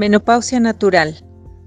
Menopausia 0.00 0.58
Natural, 0.60 1.14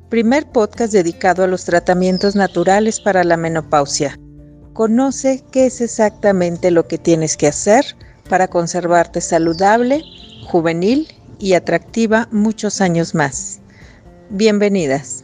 primer 0.10 0.50
podcast 0.50 0.92
dedicado 0.92 1.44
a 1.44 1.48
los 1.48 1.66
tratamientos 1.66 2.36
naturales 2.36 3.00
para 3.00 3.24
la 3.24 3.38
menopausia. 3.38 4.20
Conoce 4.74 5.44
qué 5.52 5.68
es 5.68 5.82
exactamente 5.82 6.72
lo 6.72 6.88
que 6.88 6.98
tienes 6.98 7.38
que 7.38 7.46
hacer 7.46 7.86
para 8.28 8.48
conservarte 8.48 9.22
saludable, 9.22 10.02
juvenil 10.48 11.10
y 11.38 11.54
atractiva 11.54 12.28
muchos 12.32 12.82
años 12.82 13.14
más. 13.14 13.62
Bienvenidas. 14.32 15.24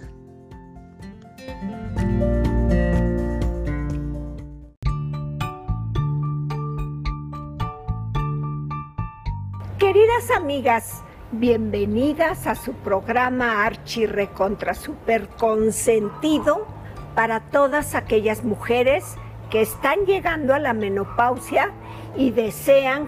Queridas 9.79 10.29
amigas, 10.37 11.01
bienvenidas 11.32 12.47
a 12.47 12.56
su 12.56 12.74
programa 12.74 13.64
Archi 13.64 14.07
Recontra 14.07 14.74
Super 14.74 15.28
Consentido 15.28 16.65
para 17.14 17.39
todas 17.39 17.93
aquellas 17.93 18.43
mujeres 18.43 19.15
que 19.51 19.61
están 19.61 20.06
llegando 20.06 20.56
a 20.56 20.60
la 20.60 20.73
menopausia 20.73 21.71
y 22.18 22.32
desean 22.32 23.07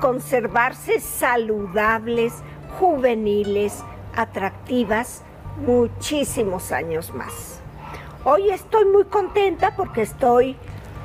conservarse 0.00 1.00
saludables, 1.00 2.34
juveniles, 2.78 3.82
atractivas 4.14 5.22
muchísimos 5.66 6.70
años 6.70 7.12
más. 7.14 7.60
Hoy 8.24 8.50
estoy 8.50 8.84
muy 8.84 9.04
contenta 9.06 9.74
porque 9.74 10.02
estoy 10.02 10.56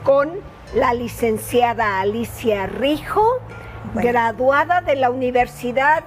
con 0.03 0.29
la 0.75 0.93
licenciada 0.93 1.99
Alicia 1.99 2.67
Rijo, 2.67 3.39
graduada 3.95 4.81
de 4.81 4.95
la 4.95 5.09
Universidad 5.09 6.03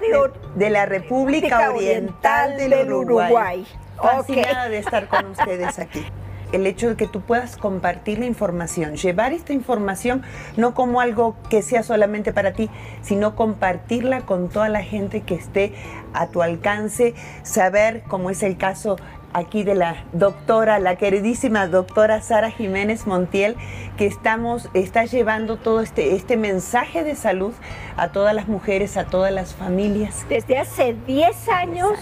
de, 0.56 0.70
la 0.70 0.86
República 0.86 1.70
Oriental, 1.70 2.56
del, 2.56 2.92
Uruguay. 2.92 3.66
Fascinada 3.96 4.68
de 4.68 4.78
estar 4.78 5.08
con 5.08 5.26
ustedes 5.26 5.78
aquí. 5.78 6.04
El 6.52 6.66
hecho 6.66 6.88
de 6.90 6.96
que 6.96 7.08
tú 7.08 7.20
puedas 7.20 7.56
compartir 7.56 8.20
la 8.20 8.26
información, 8.26 8.94
llevar 8.94 9.32
esta 9.32 9.52
información 9.52 10.22
no 10.56 10.72
como 10.72 11.00
algo 11.00 11.34
que 11.50 11.62
sea 11.62 11.82
solamente 11.82 12.32
para 12.32 12.52
ti, 12.52 12.70
sino 13.02 13.34
compartirla 13.34 14.20
con 14.20 14.48
toda 14.48 14.68
la 14.68 14.82
gente 14.82 15.22
que 15.22 15.34
esté 15.34 15.74
a 16.12 16.28
tu 16.28 16.42
alcance, 16.42 17.14
saber, 17.42 18.02
como 18.02 18.30
es 18.30 18.42
el 18.44 18.56
caso 18.56 18.96
aquí 19.34 19.64
de 19.64 19.74
la 19.74 19.96
doctora, 20.12 20.78
la 20.78 20.96
queridísima 20.96 21.66
doctora 21.66 22.22
Sara 22.22 22.50
Jiménez 22.50 23.06
Montiel, 23.06 23.56
que 23.98 24.06
estamos, 24.06 24.70
está 24.72 25.04
llevando 25.04 25.56
todo 25.58 25.80
este, 25.80 26.14
este 26.14 26.38
mensaje 26.38 27.04
de 27.04 27.16
salud 27.16 27.52
a 27.96 28.08
todas 28.08 28.34
las 28.34 28.48
mujeres, 28.48 28.96
a 28.96 29.04
todas 29.04 29.32
las 29.32 29.54
familias. 29.54 30.24
Desde 30.28 30.56
hace 30.56 30.96
10 31.06 31.48
años, 31.50 31.92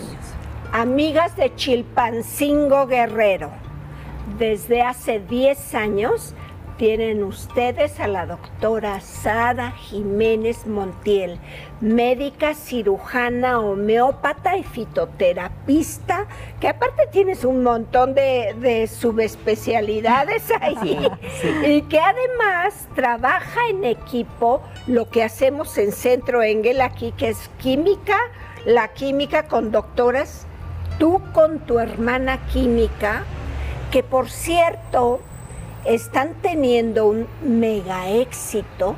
amigas 0.72 1.34
de 1.36 1.52
Chilpancingo 1.56 2.86
Guerrero 2.86 3.50
desde 4.38 4.82
hace 4.82 5.20
10 5.20 5.74
años 5.74 6.34
tienen 6.76 7.22
ustedes 7.22 8.00
a 8.00 8.08
la 8.08 8.26
doctora 8.26 9.00
Sara 9.00 9.72
Jiménez 9.72 10.66
Montiel, 10.66 11.38
médica 11.80 12.54
cirujana, 12.54 13.60
homeópata 13.60 14.56
y 14.56 14.62
fitoterapista, 14.62 16.26
que 16.60 16.68
aparte 16.68 17.06
tienes 17.10 17.44
un 17.44 17.62
montón 17.62 18.14
de, 18.14 18.88
subespecialidades 18.92 20.44
ahí, 20.60 21.08
y 21.66 21.82
que 21.82 21.98
además 22.00 22.88
trabaja 22.94 23.60
en 23.70 23.84
equipo 23.84 24.62
lo 24.86 25.08
que 25.10 25.22
hacemos 25.22 25.76
en 25.78 25.92
Centro 25.92 26.42
Engel 26.42 26.80
aquí, 26.80 27.12
que 27.12 27.28
es 27.28 27.50
química, 27.58 28.16
la 28.64 28.88
química 28.88 29.44
con 29.44 29.70
doctoras, 29.70 30.46
tú 30.98 31.20
con 31.32 31.60
tu 31.60 31.78
hermana 31.78 32.38
química, 32.52 33.24
que 33.90 34.02
por 34.02 34.30
cierto 34.30 35.20
están 35.84 36.30
teniendo 36.42 37.08
un 37.08 37.26
mega 37.42 38.08
éxito 38.08 38.96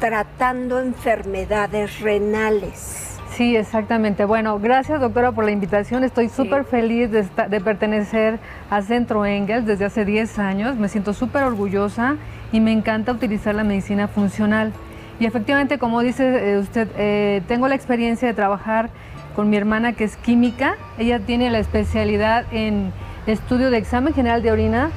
tratando 0.00 0.80
enfermedades 0.80 2.00
renales. 2.00 3.18
Sí, 3.30 3.56
exactamente. 3.56 4.24
Bueno, 4.24 4.58
gracias 4.58 5.00
doctora 5.00 5.32
por 5.32 5.44
la 5.44 5.52
invitación. 5.52 6.02
Estoy 6.02 6.28
súper 6.28 6.64
feliz 6.64 7.10
de, 7.10 7.24
de, 7.48 7.60
pertenecer 7.60 8.40
a 8.68 8.82
Centro 8.82 9.24
Engels 9.24 9.64
desde 9.64 9.84
hace 9.84 10.04
10 10.04 10.38
años. 10.38 10.76
Me 10.76 10.88
siento 10.88 11.12
súper 11.12 11.44
orgullosa 11.44 12.16
y 12.50 12.60
me 12.60 12.72
encanta 12.72 13.12
utilizar 13.12 13.54
la 13.54 13.64
medicina 13.64 14.08
funcional. 14.08 14.72
Y 15.20 15.26
efectivamente, 15.26 15.78
como 15.78 16.00
dice 16.00 16.52
eh, 16.52 16.58
usted, 16.58 16.88
eh, 16.96 17.42
tengo 17.46 17.68
la 17.68 17.74
experiencia 17.74 18.26
de 18.26 18.34
trabajar 18.34 18.90
con 19.34 19.50
mi 19.50 19.56
hermana 19.56 19.92
que 19.92 20.04
es 20.04 20.16
química. 20.16 20.76
Ella 20.98 21.20
tiene 21.20 21.50
la 21.50 21.58
especialidad 21.58 22.44
en 22.52 22.92
estudio 23.26 23.70
de 23.70 23.78
examen 23.78 24.14
general 24.14 24.42
de 24.42 24.50
orina, 24.50 24.90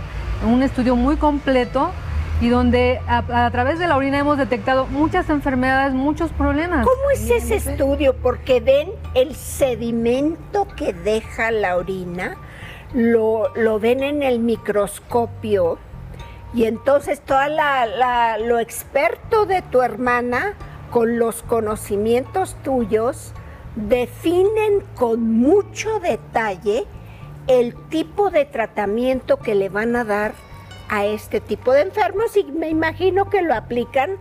un 0.45 0.63
estudio 0.63 0.95
muy 0.95 1.17
completo 1.17 1.91
y 2.41 2.49
donde 2.49 2.99
a, 3.07 3.49
través 3.51 3.77
de 3.77 3.87
la 3.87 3.95
orina 3.95 4.17
hemos 4.17 4.37
detectado 4.37 4.87
muchas 4.87 5.29
enfermedades, 5.29 5.93
muchos 5.93 6.31
problemas. 6.31 6.85
¿Cómo 6.87 7.11
es 7.11 7.29
ese 7.29 7.55
estudio? 7.55 8.15
Porque 8.15 8.59
ven 8.59 8.89
el 9.13 9.35
sedimento 9.35 10.67
que 10.75 10.93
deja 10.93 11.51
la 11.51 11.77
orina, 11.77 12.37
lo, 12.93 13.53
lo 13.55 13.79
ven 13.79 14.01
en 14.01 14.23
el 14.23 14.39
microscopio 14.39 15.77
y 16.53 16.65
entonces 16.65 17.21
todo 17.21 17.39
lo 18.39 18.59
experto 18.59 19.45
de 19.45 19.61
tu 19.61 19.81
hermana 19.81 20.55
con 20.89 21.17
los 21.17 21.43
conocimientos 21.43 22.57
tuyos 22.63 23.33
definen 23.75 24.83
con 24.95 25.31
mucho 25.31 25.99
detalle 25.99 26.85
el 27.59 27.75
tipo 27.89 28.29
de 28.29 28.45
tratamiento 28.45 29.37
que 29.37 29.55
le 29.55 29.67
van 29.67 29.95
a 29.95 30.05
dar 30.05 30.33
a 30.89 31.05
este 31.05 31.41
tipo 31.41 31.73
de 31.73 31.81
enfermos 31.81 32.35
y 32.37 32.43
me 32.45 32.69
imagino 32.69 33.29
que 33.29 33.41
lo 33.41 33.53
aplican 33.53 34.11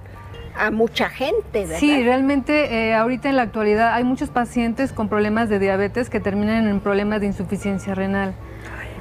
a 0.57 0.71
mucha 0.73 1.09
gente, 1.09 1.61
¿verdad? 1.61 1.79
Sí, 1.79 2.03
realmente 2.03 2.89
eh, 2.89 2.95
ahorita 2.95 3.29
en 3.29 3.37
la 3.37 3.43
actualidad 3.43 3.95
hay 3.95 4.03
muchos 4.03 4.31
pacientes 4.31 4.93
con 4.93 5.09
problemas 5.09 5.49
de 5.49 5.61
diabetes 5.61 6.11
que 6.11 6.19
terminan 6.19 6.67
en 6.67 6.81
problemas 6.81 7.21
de 7.21 7.27
insuficiencia 7.27 7.95
renal. 7.95 8.35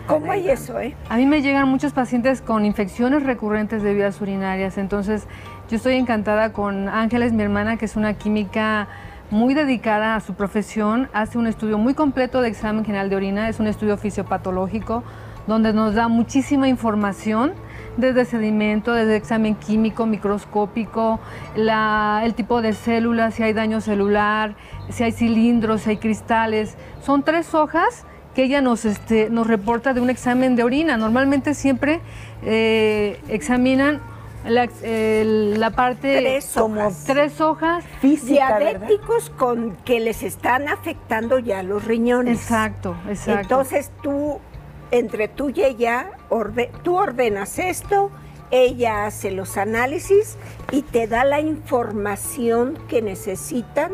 ¿Cómo 0.06 0.31
hay 0.31 0.50
eso, 0.50 0.79
eh? 0.79 0.95
A 1.09 1.18
mí 1.18 1.25
me 1.25 1.41
llegan 1.41 1.68
muchos 1.68 1.94
pacientes 1.94 2.41
con 2.41 2.66
infecciones 2.66 3.23
recurrentes 3.23 3.84
de 3.84 3.94
vías 3.94 4.19
urinarias, 4.22 4.78
entonces 4.78 5.28
yo 5.69 5.78
estoy 5.78 5.95
encantada 5.95 6.51
con 6.53 6.89
Ángeles, 6.89 7.31
mi 7.31 7.44
hermana, 7.44 7.78
que 7.78 7.85
es 7.85 7.95
una 7.95 8.16
química 8.16 8.88
muy 9.31 9.53
dedicada 9.53 10.16
a 10.16 10.19
su 10.19 10.34
profesión, 10.34 11.09
hace 11.13 11.38
un 11.38 11.47
estudio 11.47 11.78
muy 11.78 11.94
completo 11.94 12.41
de 12.41 12.50
examen 12.50 12.84
general 12.84 13.09
de 13.09 13.16
orina, 13.16 13.50
es 13.50 13.59
un 13.59 13.67
estudio 13.67 13.97
fisiopatológico 13.97 15.03
donde 15.47 15.73
nos 15.73 15.95
da 15.95 16.07
muchísima 16.07 16.67
información 16.67 17.53
desde 17.97 18.23
sedimento, 18.25 18.94
desde 18.94 19.16
examen 19.16 19.56
químico, 19.56 20.06
microscópico, 20.06 21.19
el 21.56 22.34
tipo 22.35 22.62
de 22.62 22.73
células, 22.73 23.34
si 23.34 23.44
hay 23.44 23.53
daño 23.53 23.81
celular, 23.81 24.56
si 24.89 25.03
hay 25.03 25.12
cilindros, 25.12 25.81
si 25.81 25.91
hay 25.91 25.97
cristales. 25.97 26.78
Son 27.01 27.23
tres 27.23 27.53
hojas 27.56 28.06
que 28.35 28.44
ella 28.44 28.62
nos, 28.62 28.85
este, 28.85 29.29
reporta 29.29 29.94
de 29.94 30.01
un 30.01 30.09
examen 30.09 30.56
de 30.56 30.63
orina. 30.63 30.97
Normalmente 30.97 31.56
siempre 31.56 32.00
eh, 32.44 33.19
examinan 33.28 34.01
la, 34.45 35.69
parte 35.72 36.17
tres 36.19 36.51
como 36.55 36.94
tres 37.05 37.41
hojas 37.41 37.83
diabéticos 38.01 39.29
con 39.31 39.75
que 39.85 40.00
les 40.00 40.23
están 40.23 40.67
afectando 40.67 41.39
ya 41.39 41.63
los 41.63 41.83
riñones. 41.85 42.41
Exacto, 42.41 42.95
exacto. 43.07 43.41
Entonces 43.41 43.91
tú 44.01 44.39
entre 44.91 45.27
tú 45.27 45.50
y 45.50 45.61
ella 45.61 46.11
tú 46.83 46.97
ordenas 46.97 47.59
esto, 47.59 48.11
ella 48.51 49.05
hace 49.05 49.31
los 49.31 49.57
análisis 49.57 50.38
y 50.71 50.81
te 50.81 51.07
da 51.07 51.23
la 51.23 51.39
información 51.39 52.77
que 52.88 53.01
necesitan 53.01 53.91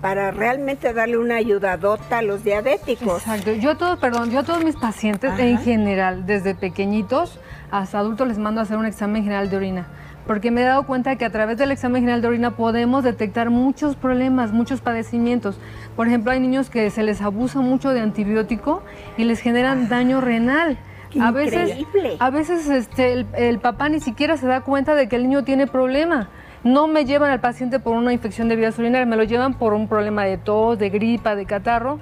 para 0.00 0.30
realmente 0.30 0.92
darle 0.92 1.16
una 1.16 1.36
ayudadota 1.36 2.18
a 2.18 2.22
los 2.22 2.44
diabéticos. 2.44 3.22
Exacto. 3.22 3.52
Yo 3.54 3.70
a 3.70 3.78
todos, 3.78 3.98
perdón, 3.98 4.30
yo 4.30 4.40
a 4.40 4.42
todos 4.42 4.62
mis 4.62 4.76
pacientes 4.76 5.32
en 5.38 5.58
general, 5.58 6.26
desde 6.26 6.54
pequeñitos 6.54 7.38
hasta 7.80 7.98
adultos 7.98 8.28
les 8.28 8.38
mando 8.38 8.60
a 8.60 8.64
hacer 8.64 8.76
un 8.76 8.86
examen 8.86 9.24
general 9.24 9.50
de 9.50 9.56
orina, 9.56 9.86
porque 10.28 10.52
me 10.52 10.62
he 10.62 10.64
dado 10.64 10.86
cuenta 10.86 11.16
que 11.16 11.24
a 11.24 11.30
través 11.30 11.58
del 11.58 11.72
examen 11.72 12.02
general 12.02 12.22
de 12.22 12.28
orina 12.28 12.52
podemos 12.52 13.02
detectar 13.02 13.50
muchos 13.50 13.96
problemas, 13.96 14.52
muchos 14.52 14.80
padecimientos. 14.80 15.58
Por 15.96 16.06
ejemplo, 16.06 16.30
hay 16.30 16.38
niños 16.38 16.70
que 16.70 16.88
se 16.90 17.02
les 17.02 17.20
abusa 17.20 17.60
mucho 17.60 17.90
de 17.90 18.00
antibiótico 18.00 18.82
y 19.16 19.24
les 19.24 19.40
generan 19.40 19.88
daño 19.88 20.20
renal. 20.20 20.78
A 21.20 21.30
veces, 21.30 21.84
a 22.18 22.30
veces 22.30 22.68
este, 22.68 23.26
el 23.34 23.58
papá 23.58 23.88
ni 23.88 24.00
siquiera 24.00 24.36
se 24.36 24.46
da 24.46 24.60
cuenta 24.60 24.94
de 24.94 25.08
que 25.08 25.16
el 25.16 25.22
niño 25.24 25.44
tiene 25.44 25.66
problema 25.66 26.28
no 26.64 26.86
me 26.86 27.04
llevan 27.04 27.30
al 27.30 27.40
paciente 27.40 27.78
por 27.78 27.94
una 27.94 28.14
infección 28.14 28.48
de 28.48 28.56
vías 28.56 28.78
urinarias, 28.78 29.06
me 29.06 29.16
lo 29.16 29.24
llevan 29.24 29.52
por 29.52 29.74
un 29.74 29.86
problema 29.86 30.24
de 30.24 30.38
tos, 30.38 30.78
de 30.78 30.88
gripa, 30.88 31.36
de 31.36 31.44
catarro, 31.44 32.00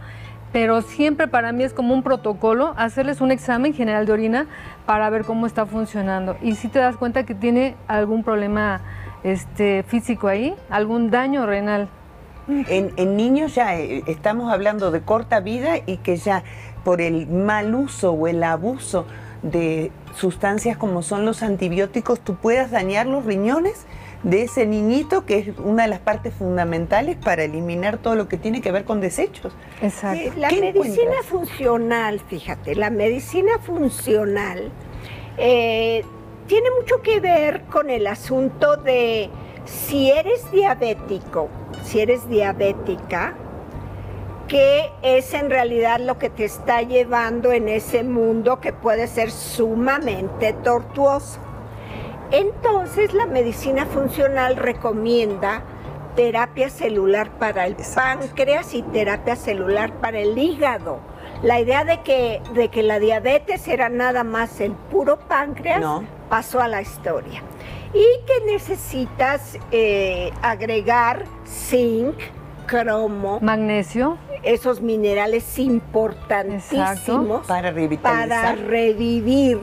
pero 0.52 0.82
siempre 0.82 1.28
para 1.28 1.52
mí 1.52 1.64
es 1.64 1.72
como 1.72 1.94
un 1.94 2.02
protocolo 2.02 2.74
hacerles 2.76 3.20
un 3.20 3.30
examen 3.30 3.72
general 3.72 4.06
de 4.06 4.12
orina 4.12 4.46
para 4.86 5.08
ver 5.10 5.24
cómo 5.24 5.46
está 5.46 5.66
funcionando. 5.66 6.36
Y 6.42 6.54
si 6.56 6.68
te 6.68 6.78
das 6.78 6.96
cuenta 6.96 7.24
que 7.24 7.34
tiene 7.34 7.74
algún 7.88 8.22
problema 8.22 8.82
este, 9.24 9.82
físico 9.82 10.28
ahí, 10.28 10.54
algún 10.68 11.10
daño 11.10 11.46
renal. 11.46 11.88
En, 12.48 13.16
niños 13.16 13.54
ya 13.54 13.76
eh, 13.78 14.02
estamos 14.06 14.52
hablando 14.52 14.90
de 14.90 15.00
corta 15.00 15.40
vida 15.40 15.76
y 15.86 15.98
que 15.98 16.16
ya 16.16 16.42
por 16.84 17.00
el 17.00 17.28
mal 17.28 17.74
uso 17.74 18.12
o 18.12 18.26
el 18.26 18.42
abuso 18.42 19.06
de 19.42 19.92
sustancias 20.16 20.76
como 20.76 21.02
son 21.02 21.24
los 21.24 21.42
antibióticos, 21.42 22.20
tú 22.20 22.34
puedas 22.34 22.72
dañar 22.72 23.06
los 23.06 23.24
riñones 23.24 23.86
de 24.22 24.42
ese 24.42 24.66
niñito 24.66 25.26
que 25.26 25.38
es 25.38 25.58
una 25.58 25.84
de 25.84 25.88
las 25.88 25.98
partes 26.00 26.32
fundamentales 26.34 27.16
para 27.16 27.42
eliminar 27.44 27.98
todo 27.98 28.14
lo 28.14 28.28
que 28.28 28.36
tiene 28.36 28.60
que 28.60 28.70
ver 28.70 28.84
con 28.84 29.00
desechos. 29.00 29.52
Exacto. 29.80 30.32
la 30.36 30.50
medicina 30.50 31.22
funcional, 31.24 32.20
fíjate, 32.20 32.74
la 32.74 32.90
medicina 32.90 33.58
funcional 33.58 34.70
eh, 35.38 36.04
tiene 36.46 36.68
mucho 36.78 37.02
que 37.02 37.20
ver 37.20 37.62
con 37.62 37.90
el 37.90 38.06
asunto 38.06 38.76
de 38.76 39.30
si 39.64 40.10
eres 40.10 40.50
diabético, 40.52 41.48
si 41.84 42.00
eres 42.00 42.28
diabética, 42.28 43.34
qué 44.48 44.90
es 45.02 45.32
en 45.34 45.50
realidad 45.50 46.00
lo 46.00 46.18
que 46.18 46.28
te 46.30 46.44
está 46.44 46.82
llevando 46.82 47.52
en 47.52 47.68
ese 47.68 48.02
mundo 48.02 48.60
que 48.60 48.72
puede 48.72 49.06
ser 49.06 49.30
sumamente 49.30 50.52
tortuoso. 50.52 51.38
Entonces 52.32 53.12
la 53.12 53.26
medicina 53.26 53.84
funcional 53.84 54.56
recomienda 54.56 55.62
terapia 56.16 56.70
celular 56.70 57.30
para 57.38 57.66
el 57.66 57.76
páncreas 57.94 58.72
y 58.72 58.82
terapia 58.82 59.36
celular 59.36 59.92
para 60.00 60.18
el 60.18 60.38
hígado. 60.38 61.00
La 61.42 61.60
idea 61.60 61.84
de 61.84 62.00
que, 62.00 62.40
de 62.54 62.68
que 62.68 62.82
la 62.82 62.98
diabetes 62.98 63.68
era 63.68 63.90
nada 63.90 64.24
más 64.24 64.60
el 64.60 64.72
puro 64.72 65.18
páncreas 65.18 65.84
pasó 66.30 66.60
a 66.60 66.68
la 66.68 66.80
historia. 66.80 67.42
Y 67.92 68.24
que 68.26 68.50
necesitas 68.50 69.58
eh, 69.70 70.32
agregar 70.40 71.24
zinc, 71.46 72.14
cromo, 72.66 73.40
magnesio, 73.42 74.16
esos 74.42 74.80
minerales 74.80 75.58
importantísimos 75.58 77.46
para 77.46 77.74
para 78.00 78.54
revivir 78.54 79.60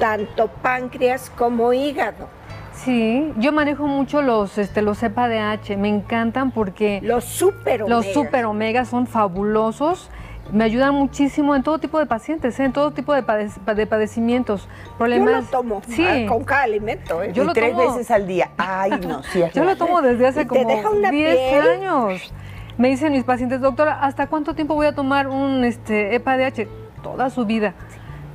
tanto 0.00 0.48
páncreas 0.48 1.30
como 1.30 1.72
hígado. 1.72 2.26
Sí, 2.72 3.32
yo 3.36 3.52
manejo 3.52 3.86
mucho 3.86 4.22
los 4.22 4.56
este 4.56 4.80
los 4.80 5.02
EPA-DH, 5.02 5.76
me 5.76 5.88
encantan 5.88 6.50
porque 6.50 7.00
los 7.02 7.24
super 7.24 7.82
omegas. 7.82 8.06
los 8.06 8.14
super 8.14 8.46
omegas 8.46 8.88
son 8.88 9.06
fabulosos. 9.06 10.10
Me 10.50 10.64
ayudan 10.64 10.94
muchísimo 10.94 11.54
en 11.54 11.62
todo 11.62 11.78
tipo 11.78 12.00
de 12.00 12.06
pacientes, 12.06 12.58
¿eh? 12.58 12.64
en 12.64 12.72
todo 12.72 12.90
tipo 12.90 13.14
de, 13.14 13.22
padecimientos, 13.22 14.66
problemas. 14.98 15.34
Yo 15.34 15.40
lo 15.42 15.46
tomo 15.46 15.82
sí. 15.86 16.04
Ah, 16.04 16.26
con 16.26 16.42
cada 16.42 16.62
alimento. 16.62 17.22
¿eh? 17.22 17.32
Yo 17.32 17.44
lo 17.44 17.52
tres 17.52 17.76
veces 17.76 18.10
al 18.10 18.26
día. 18.26 18.50
Ay, 18.56 18.90
no, 19.06 19.22
sí. 19.22 19.44
Yo 19.54 19.62
lo 19.62 19.76
tomo 19.76 20.02
desde 20.02 20.26
hace 20.26 20.48
como 20.48 20.66
10 21.08 21.64
años. 21.64 22.34
Me 22.78 22.88
dicen 22.88 23.12
mis 23.12 23.22
pacientes, 23.22 23.60
doctora, 23.60 24.00
¿hasta 24.00 24.26
cuánto 24.26 24.54
tiempo 24.54 24.74
voy 24.74 24.86
a 24.86 24.94
tomar 24.94 25.28
un 25.28 25.62
este, 25.62 26.16
EPA-DH? 26.16 26.66
Toda 27.00 27.30
su 27.30 27.46
vida 27.46 27.74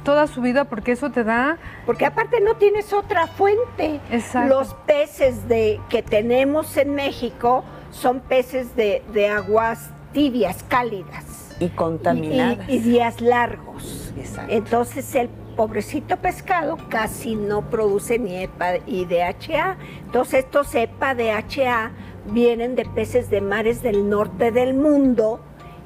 toda 0.06 0.28
su 0.28 0.40
vida 0.40 0.64
porque 0.64 0.94
eso 0.94 1.12
te 1.12 1.26
da... 1.26 1.58
Porque 1.86 2.06
aparte 2.06 2.40
no 2.40 2.56
tienes 2.56 2.94
otra 2.94 3.28
fuente. 3.28 4.00
Exacto. 4.10 4.56
Los 4.56 4.74
peces 4.86 5.50
de, 5.50 5.82
que 5.90 6.02
tenemos 6.02 6.78
en 6.78 6.96
México 6.96 7.66
son 7.92 8.22
peces 8.22 8.78
de, 8.78 9.28
aguas 9.28 9.90
tibias, 10.14 10.64
cálidas. 10.64 11.56
Y 11.60 11.68
contaminadas. 11.70 12.70
Y, 12.70 12.80
días 12.80 13.20
largos. 13.20 14.14
Exacto. 14.18 14.54
Entonces 14.54 15.14
el 15.16 15.28
pobrecito 15.58 16.18
pescado 16.18 16.78
casi 16.90 17.36
no 17.36 17.70
produce 17.70 18.20
ni 18.20 18.38
EPA 18.38 18.78
y 18.86 19.06
DHA. 19.06 19.78
Entonces 20.06 20.46
estos 20.46 20.74
EPA, 20.76 21.16
DHA 21.16 21.92
vienen 22.28 22.76
de 22.76 22.86
peces 22.86 23.30
de 23.30 23.42
mares 23.42 23.82
del 23.82 24.10
norte 24.10 24.52
del 24.52 24.74
mundo 24.74 25.42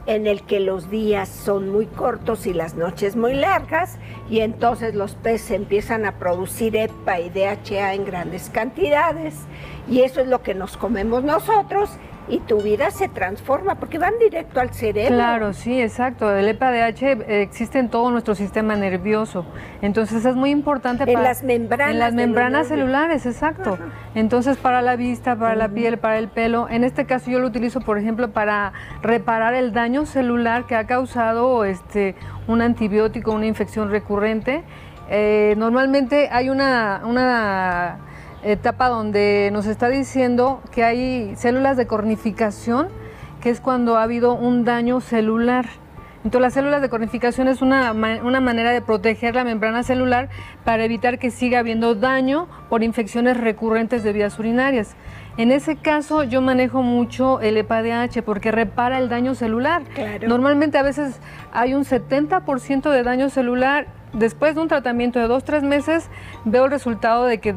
en 0.09 0.25
el 0.25 0.41
que 0.41 0.59
los 0.59 0.89
días 0.89 1.29
son 1.29 1.69
muy 1.69 1.85
cortos 1.85 2.47
y 2.47 2.53
las 2.53 2.73
noches 2.73 3.15
muy 3.15 3.35
largas 3.35 3.99
y 4.27 4.39
entonces 4.39 4.95
los 4.95 5.13
peces 5.13 5.51
empiezan 5.51 6.03
a 6.03 6.17
producir 6.17 6.75
EPA 6.75 7.19
y 7.19 7.29
DHA 7.29 7.93
en 7.93 8.05
grandes 8.05 8.49
cantidades 8.49 9.35
y 9.87 10.01
eso 10.01 10.21
es 10.21 10.27
lo 10.27 10.41
que 10.41 10.55
nos 10.55 10.77
comemos 10.77 11.23
nosotros 11.23 11.91
y 12.29 12.39
tu 12.39 12.61
vida 12.61 12.91
se 12.91 13.09
transforma 13.09 13.75
porque 13.75 13.97
van 13.97 14.13
directo 14.19 14.59
al 14.59 14.73
cerebro. 14.73 15.15
Claro, 15.15 15.53
sí, 15.53 15.81
exacto. 15.81 16.35
El 16.35 16.47
EPA-DH 16.47 17.25
existe 17.27 17.79
en 17.79 17.89
todo 17.89 18.11
nuestro 18.11 18.35
sistema 18.35 18.75
nervioso. 18.75 19.45
Entonces 19.81 20.23
es 20.25 20.35
muy 20.35 20.51
importante 20.51 21.05
para... 21.05 21.19
En 21.19 21.23
las 21.23 21.43
membranas. 21.43 21.91
En 21.91 21.99
las 21.99 22.13
membranas 22.13 22.67
celulares, 22.67 23.25
exacto. 23.25 23.77
Entonces 24.15 24.57
para 24.57 24.81
la 24.81 24.95
vista, 24.95 25.35
para 25.35 25.55
la 25.55 25.69
piel, 25.69 25.97
para 25.97 26.19
el 26.19 26.27
pelo. 26.29 26.69
En 26.69 26.83
este 26.83 27.05
caso 27.05 27.31
yo 27.31 27.39
lo 27.39 27.47
utilizo, 27.47 27.81
por 27.81 27.97
ejemplo, 27.97 28.31
para 28.31 28.73
reparar 29.01 29.53
el 29.53 29.73
daño 29.73 30.05
celular 30.05 30.65
que 30.65 30.75
ha 30.75 30.85
causado 30.85 31.65
este, 31.65 32.15
un 32.47 32.61
antibiótico, 32.61 33.31
una 33.31 33.47
infección 33.47 33.89
recurrente. 33.89 34.63
Eh, 35.09 35.55
normalmente 35.57 36.29
hay 36.31 36.49
una, 36.49 37.01
una 37.03 38.08
etapa 38.43 38.89
donde 38.89 39.49
nos 39.51 39.65
está 39.65 39.89
diciendo 39.89 40.61
que 40.71 40.83
hay 40.83 41.35
células 41.35 41.77
de 41.77 41.87
cornificación, 41.87 42.87
que 43.41 43.49
es 43.49 43.61
cuando 43.61 43.97
ha 43.97 44.03
habido 44.03 44.33
un 44.33 44.65
daño 44.65 45.01
celular. 45.01 45.65
Entonces 46.23 46.41
las 46.41 46.53
células 46.53 46.81
de 46.81 46.89
cornificación 46.89 47.47
es 47.47 47.61
una, 47.61 47.93
una, 47.93 48.41
manera 48.41 48.71
de 48.71 48.81
proteger 48.81 49.35
la 49.35 49.45
membrana 49.45 49.83
celular 49.83 50.27
para 50.65 50.83
evitar 50.83 51.17
que 51.17 51.31
siga 51.31 51.59
habiendo 51.59 51.95
daño 51.95 52.47
por 52.67 52.83
infecciones 52.83 53.37
recurrentes 53.37 54.03
de 54.03 54.11
vías 54.11 54.37
urinarias. 54.37 54.95
En 55.37 55.53
ese 55.53 55.77
caso 55.77 56.23
yo 56.23 56.41
manejo 56.41 56.83
mucho 56.83 57.39
el 57.39 57.55
EPA-DH 57.55 58.23
porque 58.23 58.51
repara 58.51 58.97
el 58.97 59.07
daño 59.07 59.33
celular. 59.33 59.83
Normalmente 60.27 60.77
a 60.77 60.83
veces 60.83 61.21
hay 61.53 61.73
un 61.73 61.85
70% 61.85 62.91
de 62.91 63.03
daño 63.03 63.29
celular 63.29 63.87
después 64.13 64.55
de 64.55 64.61
un 64.61 64.67
tratamiento 64.67 65.19
de 65.19 65.27
dos, 65.27 65.43
tres 65.43 65.63
meses, 65.63 66.09
veo 66.45 66.65
el 66.65 66.71
resultado 66.71 67.25
de 67.25 67.39
que 67.39 67.53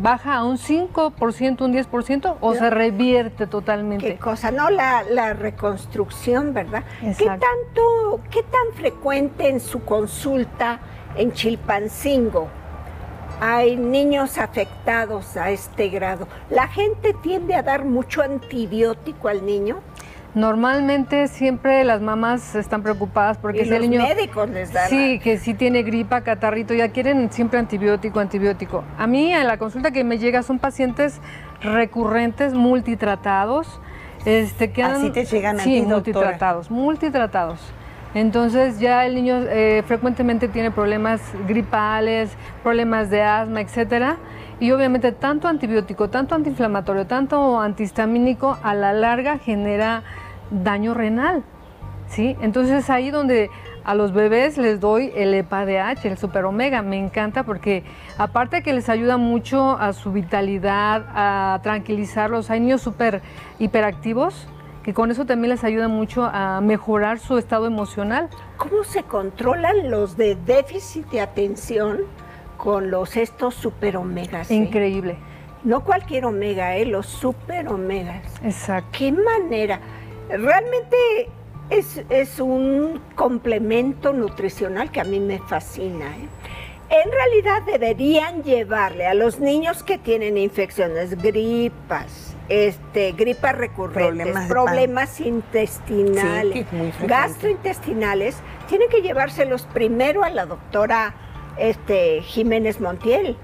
baja 0.00 0.34
a 0.34 0.44
un 0.44 0.58
5%, 0.58 1.60
un 1.62 1.72
10% 1.72 2.36
o 2.40 2.54
se 2.54 2.70
revierte 2.70 3.46
totalmente. 3.46 4.06
Qué 4.06 4.18
cosa, 4.18 4.50
¿no? 4.50 4.70
La, 4.70 5.02
la 5.02 5.32
reconstrucción, 5.32 6.54
¿verdad? 6.54 6.84
¿Qué 7.00 7.26
tanto, 7.26 8.20
qué 8.30 8.42
tan 8.42 8.74
frecuente 8.74 9.48
en 9.48 9.60
su 9.60 9.84
consulta 9.84 10.80
en 11.16 11.32
Chilpancingo 11.32 12.48
hay 13.40 13.76
niños 13.76 14.38
afectados 14.38 15.36
a 15.36 15.50
este 15.50 15.88
grado? 15.88 16.28
¿La 16.50 16.68
gente 16.68 17.14
tiende 17.22 17.54
a 17.54 17.62
dar 17.62 17.84
mucho 17.84 18.22
antibiótico 18.22 19.28
al 19.28 19.44
niño? 19.44 19.80
Normalmente 20.34 21.28
siempre 21.28 21.84
las 21.84 22.00
mamás 22.00 22.54
están 22.54 22.82
preocupadas 22.82 23.36
porque 23.36 23.66
si 23.66 23.74
el 23.74 23.82
niño 23.82 24.02
médicos 24.02 24.48
les 24.48 24.72
dan 24.72 24.88
sí 24.88 25.18
que 25.18 25.36
si 25.36 25.52
tiene 25.52 25.82
gripa, 25.82 26.22
catarrito 26.22 26.72
ya 26.72 26.88
quieren 26.88 27.30
siempre 27.30 27.58
antibiótico, 27.58 28.18
antibiótico. 28.18 28.82
A 28.98 29.06
mí 29.06 29.30
en 29.32 29.46
la 29.46 29.58
consulta 29.58 29.90
que 29.90 30.04
me 30.04 30.16
llega 30.16 30.42
son 30.42 30.58
pacientes 30.58 31.20
recurrentes, 31.60 32.54
multitratados, 32.54 33.78
este 34.24 34.70
que 34.70 34.82
así 34.82 35.10
te 35.10 35.26
llegan 35.26 35.60
a 35.60 35.64
sí, 35.64 35.82
multitratados, 35.82 36.70
multitratados. 36.70 37.60
Entonces 38.14 38.78
ya 38.78 39.04
el 39.04 39.14
niño 39.14 39.38
eh, 39.48 39.82
frecuentemente 39.86 40.48
tiene 40.48 40.70
problemas 40.70 41.20
gripales, 41.46 42.30
problemas 42.62 43.10
de 43.10 43.22
asma, 43.22 43.60
etcétera. 43.60 44.16
Y 44.60 44.70
obviamente 44.70 45.12
tanto 45.12 45.48
antibiótico, 45.48 46.08
tanto 46.08 46.34
antiinflamatorio, 46.34 47.06
tanto 47.06 47.58
antihistamínico 47.60 48.58
a 48.62 48.74
la 48.74 48.92
larga 48.92 49.38
genera 49.38 50.04
daño 50.52 50.94
renal. 50.94 51.42
¿sí? 52.08 52.36
Entonces 52.40 52.88
ahí 52.90 53.10
donde 53.10 53.50
a 53.84 53.94
los 53.94 54.12
bebés 54.12 54.58
les 54.58 54.80
doy 54.80 55.12
el 55.16 55.34
EPA-DH, 55.34 56.04
el 56.04 56.18
super 56.18 56.44
omega. 56.44 56.82
Me 56.82 56.98
encanta 56.98 57.42
porque 57.42 57.82
aparte 58.18 58.62
que 58.62 58.72
les 58.72 58.88
ayuda 58.88 59.16
mucho 59.16 59.76
a 59.78 59.92
su 59.92 60.12
vitalidad, 60.12 61.04
a 61.14 61.60
tranquilizarlos, 61.62 62.50
hay 62.50 62.60
niños 62.60 62.82
súper 62.82 63.22
hiperactivos 63.58 64.46
que 64.82 64.94
con 64.94 65.10
eso 65.10 65.24
también 65.24 65.50
les 65.50 65.62
ayuda 65.62 65.88
mucho 65.88 66.24
a 66.24 66.60
mejorar 66.60 67.20
su 67.20 67.38
estado 67.38 67.66
emocional. 67.66 68.28
¿Cómo 68.56 68.82
se 68.82 69.04
controlan 69.04 69.90
los 69.90 70.16
de 70.16 70.34
déficit 70.34 71.06
de 71.10 71.20
atención 71.20 72.00
con 72.56 72.90
los 72.90 73.16
estos 73.16 73.54
super 73.54 73.96
omegas? 73.96 74.50
Eh? 74.50 74.54
Increíble. 74.54 75.16
No 75.62 75.84
cualquier 75.84 76.24
omega, 76.24 76.76
¿eh? 76.76 76.84
los 76.84 77.06
super 77.06 77.68
omegas. 77.68 78.24
Exacto. 78.42 78.88
¿Qué 78.98 79.12
manera? 79.12 79.78
Realmente 80.32 80.96
es, 81.70 82.02
es 82.08 82.40
un 82.40 83.00
complemento 83.14 84.12
nutricional 84.12 84.90
que 84.90 85.00
a 85.00 85.04
mí 85.04 85.20
me 85.20 85.38
fascina. 85.38 86.06
¿eh? 86.06 86.28
En 86.90 87.10
realidad 87.10 87.62
deberían 87.62 88.42
llevarle 88.42 89.06
a 89.06 89.14
los 89.14 89.40
niños 89.40 89.82
que 89.82 89.98
tienen 89.98 90.36
infecciones, 90.36 91.16
gripas, 91.16 92.36
este, 92.48 93.12
gripas 93.12 93.56
recurrentes, 93.56 94.36
problemas, 94.46 95.20
intestinales, 95.20 96.66
gastrointestinales, 97.06 98.36
tienen 98.68 98.88
que 98.90 99.00
llevárselos 99.00 99.66
primero 99.72 100.22
a 100.22 100.30
la 100.30 100.44
doctora 100.44 101.14
este, 101.56 102.20
Jiménez 102.22 102.80
Montiel. 102.80 103.36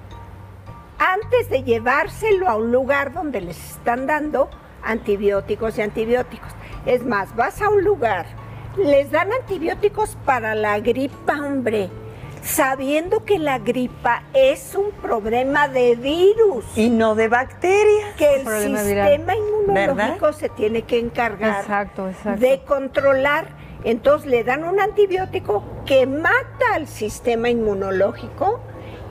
Antes 0.98 1.48
de 1.48 1.62
llevárselo 1.62 2.48
a 2.48 2.56
un 2.56 2.72
lugar 2.72 3.14
donde 3.14 3.40
les 3.40 3.70
están 3.70 4.06
dando 4.06 4.50
antibióticos 4.82 5.78
y 5.78 5.82
antibióticos. 5.82 6.52
Es 6.86 7.04
más, 7.04 7.34
vas 7.36 7.60
a 7.60 7.68
un 7.68 7.84
lugar, 7.84 8.26
les 8.76 9.10
dan 9.10 9.32
antibióticos 9.32 10.16
para 10.24 10.54
la 10.54 10.80
gripa, 10.80 11.34
hombre, 11.34 11.90
sabiendo 12.42 13.24
que 13.24 13.38
la 13.38 13.58
gripa 13.58 14.22
es 14.32 14.74
un 14.74 14.90
problema 15.02 15.68
de 15.68 15.96
virus. 15.96 16.64
Y 16.76 16.90
no 16.90 17.14
de 17.14 17.28
bacterias. 17.28 18.14
Que 18.16 18.36
el 18.36 18.46
sistema 18.46 19.34
inmunológico 19.34 20.32
se 20.32 20.48
tiene 20.48 20.82
que 20.82 20.98
encargar 20.98 21.90
de 22.38 22.60
controlar. 22.64 23.46
Entonces 23.84 24.28
le 24.28 24.42
dan 24.42 24.64
un 24.64 24.80
antibiótico 24.80 25.62
que 25.86 26.06
mata 26.06 26.74
al 26.74 26.88
sistema 26.88 27.48
inmunológico 27.48 28.60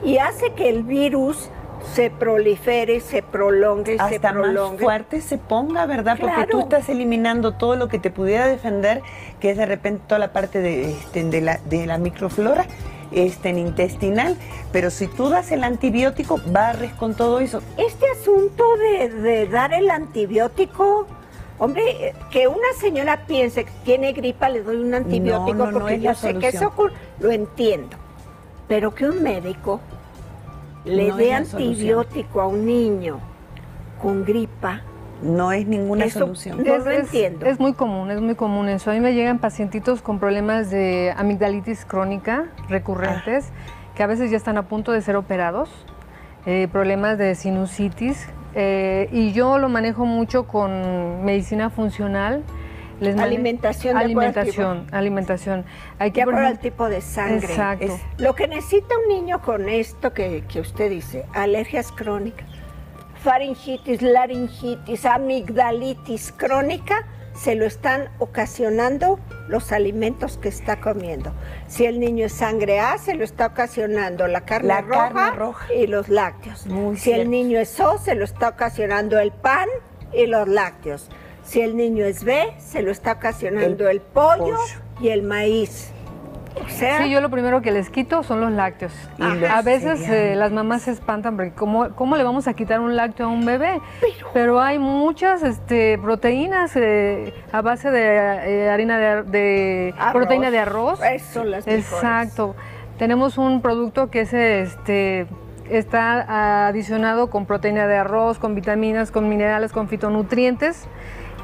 y 0.04 0.18
hace 0.18 0.52
que 0.52 0.68
el 0.68 0.82
virus 0.82 1.50
se 1.94 2.10
prolifere, 2.10 3.00
se 3.00 3.22
prolongue, 3.22 3.96
Hasta 3.98 4.08
se 4.08 4.20
prolongue. 4.20 4.72
más 4.72 4.80
fuerte 4.80 5.20
se 5.20 5.38
ponga, 5.38 5.86
¿verdad? 5.86 6.16
Porque 6.20 6.46
tú 6.50 6.60
estás 6.60 6.88
eliminando 6.88 7.52
todo 7.52 7.76
lo 7.76 7.88
que 7.88 7.98
te 7.98 8.10
pudiera 8.10 8.46
defender, 8.46 9.02
que 9.40 9.50
es 9.50 9.56
de 9.56 9.66
repente 9.66 10.02
toda 10.06 10.18
la 10.18 10.32
parte 10.32 10.60
de, 10.60 10.92
este, 10.92 11.24
de, 11.24 11.40
la, 11.40 11.58
de 11.58 11.86
la 11.86 11.98
microflora 11.98 12.66
este, 13.10 13.50
intestinal, 13.50 14.36
pero 14.72 14.90
si 14.90 15.06
tú 15.06 15.28
das 15.28 15.50
el 15.52 15.64
antibiótico, 15.64 16.40
barres 16.46 16.92
con 16.92 17.14
todo 17.14 17.40
eso. 17.40 17.62
Este 17.76 18.06
asunto 18.10 18.64
de, 18.76 19.46
dar 19.46 19.72
el 19.72 19.90
antibiótico, 19.90 21.06
hombre, 21.58 22.14
que 22.30 22.48
una 22.48 22.72
señora 22.78 23.24
piense 23.26 23.64
que 23.64 23.72
tiene 23.84 24.12
gripa, 24.12 24.48
le 24.48 24.62
doy 24.62 24.76
un 24.76 24.94
antibiótico 24.94 25.70
porque 25.72 26.00
yo 26.00 26.14
sé 26.14 26.34
que 26.34 26.48
eso 26.48 26.72
lo 27.20 27.30
entiendo, 27.30 27.96
pero 28.66 28.94
que 28.94 29.08
un 29.08 29.22
médico 29.22 29.80
le 30.84 31.12
dé 31.12 31.34
antibiótico 31.34 32.40
a 32.40 32.46
un 32.46 32.66
niño 32.66 33.20
con 34.00 34.24
gripa, 34.24 34.82
no 35.22 35.50
es 35.52 35.66
ninguna 35.66 36.08
solución. 36.08 36.62
No 36.62 36.78
lo 36.78 36.90
entiendo. 36.90 37.46
Es 37.46 37.58
muy 37.58 37.72
común, 37.72 38.10
es 38.10 38.20
muy 38.20 38.34
común 38.34 38.68
eso. 38.68 38.90
A 38.90 38.94
mí 38.94 39.00
me 39.00 39.14
llegan 39.14 39.38
pacientitos 39.38 40.00
con 40.00 40.18
problemas 40.18 40.70
de 40.70 41.12
amigdalitis 41.16 41.84
crónica 41.84 42.46
recurrentes, 42.68 43.50
ah. 43.50 43.94
que 43.96 44.02
a 44.02 44.06
veces 44.06 44.30
ya 44.30 44.36
están 44.36 44.56
a 44.58 44.68
punto 44.68 44.92
de 44.92 45.00
ser 45.02 45.16
operados, 45.16 45.70
eh, 46.46 46.68
problemas 46.70 47.18
de 47.18 47.34
sinusitis, 47.34 48.28
eh, 48.54 49.08
y 49.12 49.32
yo 49.32 49.58
lo 49.58 49.68
manejo 49.68 50.06
mucho 50.06 50.44
con 50.46 51.24
medicina 51.24 51.70
funcional. 51.70 52.42
Alimentación 53.00 53.96
de 53.96 54.04
alimentación, 54.04 54.86
alimentación. 54.92 55.64
Hay 55.98 56.10
que 56.10 56.24
poner 56.24 56.44
el 56.44 56.58
tipo 56.58 56.88
de 56.88 57.00
sangre. 57.00 57.48
Exacto. 57.48 57.98
lo 58.18 58.34
que 58.34 58.48
necesita 58.48 58.94
un 58.98 59.08
niño 59.08 59.40
con 59.42 59.68
esto 59.68 60.12
que, 60.12 60.44
que 60.48 60.60
usted 60.60 60.90
dice, 60.90 61.24
alergias 61.32 61.92
crónicas, 61.92 62.48
faringitis, 63.22 64.02
laringitis, 64.02 65.04
amigdalitis 65.04 66.32
crónica, 66.36 67.06
se 67.34 67.54
lo 67.54 67.66
están 67.66 68.08
ocasionando 68.18 69.20
los 69.48 69.70
alimentos 69.72 70.38
que 70.38 70.48
está 70.48 70.80
comiendo. 70.80 71.32
Si 71.68 71.86
el 71.86 72.00
niño 72.00 72.26
es 72.26 72.32
sangre 72.32 72.80
A, 72.80 72.98
se 72.98 73.14
lo 73.14 73.24
está 73.24 73.46
ocasionando 73.46 74.26
la 74.26 74.40
carne, 74.40 74.80
roja, 74.80 75.72
y 75.72 75.86
los 75.86 76.08
lácteos. 76.08 76.66
si 76.96 77.12
el 77.12 77.30
niño 77.30 77.60
es 77.60 77.78
O, 77.80 77.98
se 77.98 78.14
lo 78.14 78.24
está 78.24 78.48
ocasionando 78.48 79.18
el 79.18 79.30
pan 79.30 79.68
y 80.12 80.26
los 80.26 80.48
lácteos. 80.48 81.10
Si 81.48 81.60
el 81.60 81.76
niño 81.76 82.04
es 82.04 82.24
B, 82.24 82.52
se 82.58 82.82
lo 82.82 82.90
está 82.90 83.12
ocasionando 83.12 83.88
el, 83.88 84.00
pollo 84.00 84.58
y 85.00 85.08
el 85.08 85.22
maíz 85.22 85.92
sí, 86.66 87.10
yo 87.10 87.20
lo 87.20 87.30
primero 87.30 87.62
que 87.62 87.70
les 87.70 87.90
quito 87.90 88.22
son 88.22 88.40
los 88.40 88.52
lácteos. 88.52 88.92
a 89.18 89.62
veces 89.62 90.08
eh, 90.08 90.34
las 90.36 90.52
mamás 90.52 90.82
se 90.82 90.92
espantan 90.92 91.36
porque 91.36 91.52
¿cómo, 91.52 91.90
¿cómo, 91.94 92.16
le 92.16 92.24
vamos 92.24 92.48
a 92.48 92.54
quitar 92.54 92.80
un 92.80 92.96
lácteo 92.96 93.26
a 93.26 93.28
un 93.28 93.44
bebé? 93.44 93.80
Pero, 94.32 94.60
hay 94.60 94.78
muchas 94.78 95.42
este, 95.42 95.98
proteínas 95.98 96.72
eh, 96.76 97.32
a 97.52 97.62
base 97.62 97.90
de 97.90 98.64
eh, 98.64 98.70
harina 98.70 99.22
de, 99.22 99.94
proteína 100.12 100.50
de 100.50 100.58
arroz. 100.58 101.00
Eso 101.02 101.44
las 101.44 101.66
Exacto. 101.66 102.54
Tenemos 102.98 103.38
un 103.38 103.62
producto 103.62 104.10
que 104.10 104.22
es 104.22 104.32
este 104.32 105.26
está 105.70 106.66
adicionado 106.66 107.28
con 107.28 107.44
proteína 107.44 107.86
de 107.86 107.96
arroz, 107.96 108.38
con 108.38 108.54
vitaminas, 108.54 109.10
con 109.10 109.28
minerales, 109.28 109.70
con 109.70 109.88
fitonutrientes, 109.88 110.88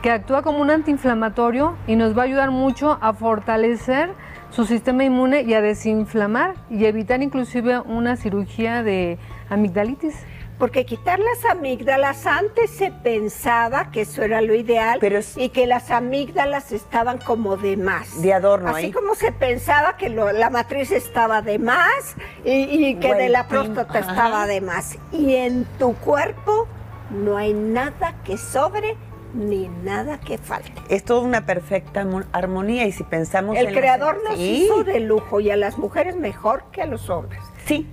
que 0.04 0.10
actúa 0.10 0.42
como 0.42 0.58
un 0.58 0.70
antiinflamatorio 0.70 1.78
y 1.86 1.96
nos 1.96 2.14
va 2.14 2.20
a 2.20 2.24
ayudar 2.26 2.50
mucho 2.50 2.98
a 3.00 3.14
fortalecer 3.14 4.10
su 4.50 4.66
sistema 4.66 5.02
inmune 5.02 5.44
y 5.44 5.54
a 5.54 5.62
desinflamar 5.62 6.56
y 6.68 6.84
evitar 6.84 7.22
inclusive 7.22 7.80
una 7.80 8.16
cirugía 8.16 8.82
de 8.82 9.16
amigdalitis. 9.48 10.14
Porque 10.58 10.84
quitar 10.84 11.20
las 11.20 11.50
amígdalas 11.50 12.26
antes 12.26 12.68
se 12.68 12.90
pensaba 12.90 13.90
que 13.92 14.02
eso 14.02 14.22
era 14.22 14.42
lo 14.42 14.54
ideal 14.54 15.00
y 15.36 15.48
que 15.48 15.66
las 15.66 15.90
amígdalas 15.90 16.72
estaban 16.72 17.16
como 17.16 17.56
de 17.56 17.78
más. 17.78 18.20
De 18.20 18.34
adorno. 18.34 18.68
Así 18.68 18.92
como 18.92 19.14
se 19.14 19.32
pensaba 19.32 19.96
que 19.96 20.10
la 20.10 20.50
matriz 20.50 20.92
estaba 20.92 21.40
de 21.40 21.58
más 21.58 22.14
y, 22.44 22.96
que 22.96 23.14
de 23.14 23.30
la 23.30 23.48
próstata 23.48 24.00
estaba 24.00 24.46
de 24.46 24.60
más. 24.60 24.98
Y 25.12 25.36
en 25.36 25.64
tu 25.78 25.94
cuerpo 25.94 26.68
no 27.10 27.38
hay 27.38 27.54
nada 27.54 28.16
que 28.22 28.36
sobre 28.36 28.98
ni 29.34 29.68
nada 29.68 30.20
que 30.20 30.38
falte. 30.38 30.72
Es 30.88 31.04
toda 31.04 31.20
una 31.20 31.44
perfecta 31.44 32.06
armonía 32.32 32.86
y 32.86 32.92
si 32.92 33.02
pensamos 33.02 33.56
El 33.56 33.72
creador 33.72 34.22
nos 34.24 34.38
hizo 34.38 34.84
de 34.84 35.00
lujo 35.00 35.40
y 35.40 35.50
a 35.50 35.56
las 35.56 35.76
mujeres 35.78 36.16
mejor 36.16 36.64
que 36.72 36.82
a 36.82 36.86
los 36.86 37.10
hombres. 37.10 37.42
Sí, 37.66 37.88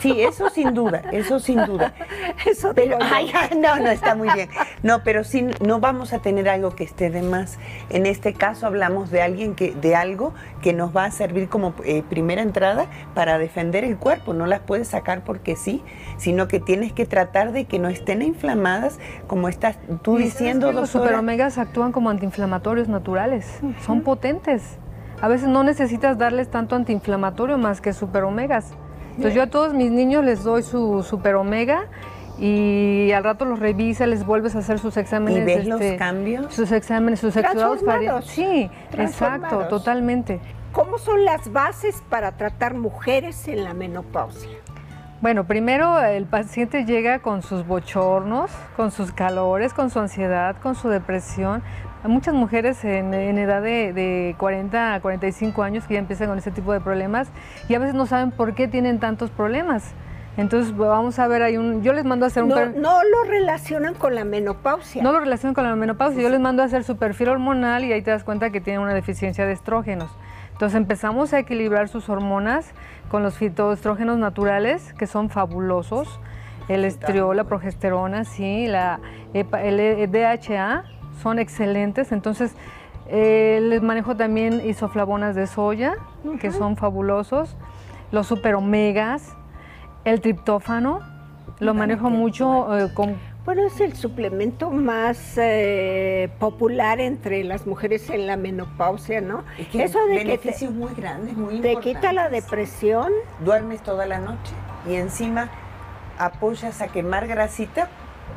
sí, 0.00 0.20
eso 0.22 0.50
sin 0.50 0.72
duda, 0.72 1.02
eso 1.10 1.40
sin 1.40 1.64
duda. 1.64 1.92
Eso 2.46 2.72
pero, 2.74 2.98
ay, 3.00 3.32
no, 3.56 3.76
no 3.76 3.88
está 3.88 4.14
muy 4.14 4.28
bien. 4.30 4.48
No, 4.82 5.02
pero 5.02 5.24
sí, 5.24 5.48
no 5.64 5.80
vamos 5.80 6.12
a 6.12 6.20
tener 6.20 6.48
algo 6.48 6.76
que 6.76 6.84
esté 6.84 7.10
de 7.10 7.22
más. 7.22 7.58
En 7.90 8.06
este 8.06 8.34
caso 8.34 8.66
hablamos 8.66 9.10
de 9.10 9.22
alguien 9.22 9.54
que, 9.54 9.72
de 9.72 9.96
algo 9.96 10.32
que 10.62 10.72
nos 10.72 10.94
va 10.96 11.06
a 11.06 11.10
servir 11.10 11.48
como 11.48 11.74
eh, 11.84 12.02
primera 12.08 12.42
entrada 12.42 12.86
para 13.14 13.38
defender 13.38 13.84
el 13.84 13.96
cuerpo. 13.96 14.32
No 14.32 14.46
las 14.46 14.60
puedes 14.60 14.88
sacar 14.88 15.24
porque 15.24 15.56
sí, 15.56 15.82
sino 16.18 16.46
que 16.46 16.60
tienes 16.60 16.92
que 16.92 17.06
tratar 17.06 17.52
de 17.52 17.64
que 17.64 17.78
no 17.78 17.88
estén 17.88 18.22
inflamadas, 18.22 18.98
como 19.26 19.48
estás 19.48 19.76
tú 20.02 20.18
diciendo, 20.18 20.72
Los 20.72 20.90
superomegas 20.90 21.58
actúan 21.58 21.90
como 21.90 22.10
antiinflamatorios 22.10 22.88
naturales, 22.88 23.60
son 23.84 24.02
potentes. 24.02 24.78
A 25.20 25.28
veces 25.28 25.48
no 25.48 25.64
necesitas 25.64 26.18
darles 26.18 26.50
tanto 26.50 26.76
antiinflamatorio 26.76 27.56
más 27.58 27.80
que 27.80 27.92
superomegas. 27.92 28.74
Entonces 29.16 29.34
yo 29.34 29.42
a 29.42 29.46
todos 29.46 29.72
mis 29.72 29.90
niños 29.90 30.24
les 30.24 30.44
doy 30.44 30.62
su 30.62 31.02
super 31.02 31.36
omega 31.36 31.86
y 32.38 33.10
al 33.12 33.24
rato 33.24 33.46
los 33.46 33.58
revisa, 33.58 34.06
les 34.06 34.26
vuelves 34.26 34.54
a 34.54 34.58
hacer 34.58 34.78
sus 34.78 34.96
exámenes. 34.98 35.42
¿Y 35.42 35.44
ves 35.44 35.66
los 35.66 35.80
este, 35.80 35.96
cambios? 35.96 36.54
Sus 36.54 36.70
exámenes, 36.70 37.20
sus 37.20 37.34
exudados 37.36 37.80
Sí, 38.26 38.70
exacto, 38.92 39.66
totalmente. 39.68 40.40
¿Cómo 40.72 40.98
son 40.98 41.24
las 41.24 41.50
bases 41.50 42.02
para 42.10 42.32
tratar 42.32 42.74
mujeres 42.74 43.48
en 43.48 43.64
la 43.64 43.72
menopausia? 43.72 44.50
Bueno, 45.22 45.44
primero 45.44 45.98
el 46.02 46.26
paciente 46.26 46.84
llega 46.84 47.20
con 47.20 47.40
sus 47.40 47.66
bochornos, 47.66 48.50
con 48.76 48.90
sus 48.90 49.12
calores, 49.12 49.72
con 49.72 49.88
su 49.88 49.98
ansiedad, 49.98 50.56
con 50.62 50.74
su 50.74 50.90
depresión, 50.90 51.62
muchas 52.04 52.34
mujeres 52.34 52.84
en, 52.84 53.12
edad 53.14 53.62
de, 53.62 54.34
40 54.38 54.94
a 54.94 55.00
45 55.00 55.62
años 55.62 55.84
que 55.86 55.94
ya 55.94 56.00
empiezan 56.00 56.28
con 56.28 56.38
ese 56.38 56.50
tipo 56.50 56.72
de 56.72 56.80
problemas 56.80 57.28
y 57.68 57.74
a 57.74 57.78
veces 57.78 57.94
no 57.94 58.06
saben 58.06 58.30
por 58.30 58.54
qué 58.54 58.68
tienen 58.68 59.00
tantos 59.00 59.30
problemas. 59.30 59.94
Entonces 60.36 60.76
vamos 60.76 61.18
a 61.18 61.26
ver, 61.28 61.42
hay 61.42 61.56
un, 61.56 61.82
yo 61.82 61.94
les 61.94 62.04
mando 62.04 62.26
a 62.26 62.28
hacer 62.28 62.42
un... 62.42 62.50
No, 62.50 62.66
no 62.66 63.02
lo 63.02 63.24
relacionan 63.24 63.94
con 63.94 64.14
la 64.14 64.24
menopausia. 64.24 65.02
No 65.02 65.12
lo 65.12 65.20
relacionan 65.20 65.54
con 65.54 65.64
la 65.64 65.74
menopausia, 65.74 66.22
yo 66.22 66.28
les 66.28 66.40
mando 66.40 66.62
a 66.62 66.66
hacer 66.66 66.84
su 66.84 66.96
perfil 66.96 67.28
hormonal 67.28 67.84
y 67.84 67.92
ahí 67.92 68.02
te 68.02 68.10
das 68.10 68.22
cuenta 68.22 68.50
que 68.50 68.60
tienen 68.60 68.82
una 68.82 68.92
deficiencia 68.92 69.46
de 69.46 69.52
estrógenos. 69.52 70.10
Entonces 70.52 70.76
empezamos 70.76 71.32
a 71.32 71.38
equilibrar 71.38 71.88
sus 71.88 72.08
hormonas 72.08 72.72
con 73.10 73.22
los 73.22 73.36
fitoestrógenos 73.36 74.18
naturales, 74.18 74.92
que 74.94 75.06
son 75.06 75.30
fabulosos, 75.30 76.20
el 76.68 76.84
estriol, 76.84 77.36
la 77.36 77.44
progesterona, 77.44 78.24
sí, 78.24 78.66
la, 78.66 79.00
el 79.34 80.10
DHA, 80.10 80.84
son 81.22 81.38
excelentes. 81.38 82.12
Entonces, 82.12 82.54
eh, 83.08 83.60
les 83.62 83.82
manejo 83.82 84.16
también 84.16 84.66
isoflavonas 84.66 85.34
de 85.34 85.46
soya, 85.46 85.94
que 86.40 86.50
son 86.50 86.76
fabulosos, 86.76 87.56
los 88.10 88.26
super 88.26 88.56
omegas, 88.56 89.34
el 90.04 90.20
triptófano, 90.20 91.00
lo 91.60 91.74
manejo 91.74 92.10
mucho 92.10 92.76
eh, 92.76 92.92
con... 92.94 93.16
Bueno, 93.44 93.64
es 93.64 93.80
el 93.80 93.92
suplemento 93.94 94.70
más 94.70 95.38
eh, 95.38 96.28
popular 96.40 96.98
entre 96.98 97.44
las 97.44 97.64
mujeres 97.64 98.10
en 98.10 98.26
la 98.26 98.36
menopausia, 98.36 99.20
¿no? 99.20 99.44
Eso 99.72 100.04
de 100.06 100.16
beneficios 100.16 100.72
muy 100.72 100.92
grandes, 100.94 101.36
muy 101.36 101.60
Te 101.60 101.76
quita 101.76 102.12
la 102.12 102.28
depresión. 102.28 103.12
Duermes 103.44 103.82
toda 103.82 104.04
la 104.04 104.18
noche 104.18 104.52
y 104.88 104.94
encima 104.94 105.48
apoyas 106.18 106.80
a 106.82 106.88
quemar 106.88 107.28
grasita 107.28 107.88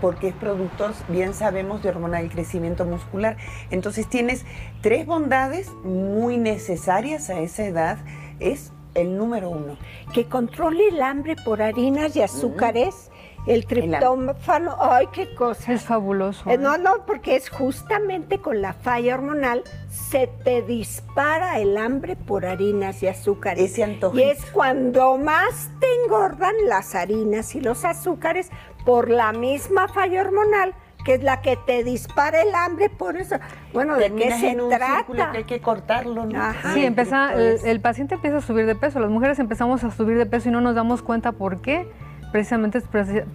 porque 0.02 0.30
es 0.30 0.36
productor, 0.36 0.94
bien 1.08 1.34
sabemos, 1.34 1.84
de 1.84 1.90
hormona 1.90 2.20
del 2.20 2.30
crecimiento 2.32 2.86
muscular. 2.86 3.38
Entonces 3.70 4.08
tienes 4.08 4.46
tres 4.82 5.06
bondades 5.06 5.70
muy 5.84 6.38
necesarias 6.38 7.30
a 7.30 7.40
esa 7.40 7.66
edad. 7.66 7.98
Es 8.40 8.72
el 8.96 9.18
número 9.18 9.50
uno. 9.50 9.78
Que 10.14 10.26
controle 10.26 10.88
el 10.90 11.02
hambre 11.02 11.36
por 11.44 11.62
harinas 11.62 12.16
y 12.16 12.22
azúcares 12.22 13.12
El 13.48 13.66
triptófano, 13.66 14.76
ay, 14.80 15.08
qué 15.14 15.34
cosa. 15.34 15.74
Es 15.74 15.84
fabuloso. 15.84 16.50
Eh, 16.50 16.58
no, 16.58 16.76
¿eh? 16.76 16.78
no, 16.78 17.06
porque 17.06 17.36
es 17.36 17.50
justamente 17.50 18.40
con 18.40 18.62
la 18.62 18.74
falla 18.74 19.16
hormonal 19.16 19.64
se 19.90 20.28
te 20.44 20.62
dispara 20.62 21.60
el 21.60 21.78
hambre 21.78 22.16
por 22.16 22.46
harinas 22.46 23.02
y 23.02 23.08
azúcares. 23.08 23.72
Ese 23.72 23.84
antojo. 23.84 24.18
Y 24.18 24.24
es 24.24 24.46
cuando 24.52 25.18
más 25.18 25.72
te 25.80 25.88
engordan 26.04 26.54
las 26.68 26.96
harinas 26.96 27.56
y 27.56 27.62
los 27.62 27.86
azúcares 27.86 28.52
por 28.90 29.08
la 29.08 29.34
misma 29.34 29.88
falla 29.88 30.22
hormonal 30.22 30.74
que 31.06 31.14
es 31.14 31.24
la 31.24 31.42
que 31.42 31.56
te 31.56 31.84
dispara 31.84 32.42
el 32.42 32.56
hambre, 32.56 32.90
por 32.90 33.18
eso, 33.18 33.36
bueno, 33.72 33.96
¿de 33.98 34.12
qué 34.16 34.32
se 34.32 34.56
trata? 34.56 35.32
que 35.32 35.38
hay 35.38 35.44
que 35.44 35.62
cortarlo, 35.62 36.26
¿no? 36.26 36.42
Sí, 36.74 36.84
empieza, 36.84 37.34
el, 37.34 37.82
paciente 37.82 38.16
empieza 38.16 38.38
a 38.38 38.42
subir 38.42 38.66
de 38.66 38.76
peso, 38.76 39.00
las 39.00 39.12
mujeres 39.12 39.38
empezamos 39.38 39.84
a 39.84 39.92
subir 39.92 40.18
de 40.18 40.26
peso 40.26 40.50
y 40.50 40.52
no 40.52 40.60
nos 40.60 40.74
damos 40.74 41.04
cuenta 41.04 41.32
por 41.34 41.62
qué, 41.62 41.88
precisamente 42.32 42.80
es 42.80 42.86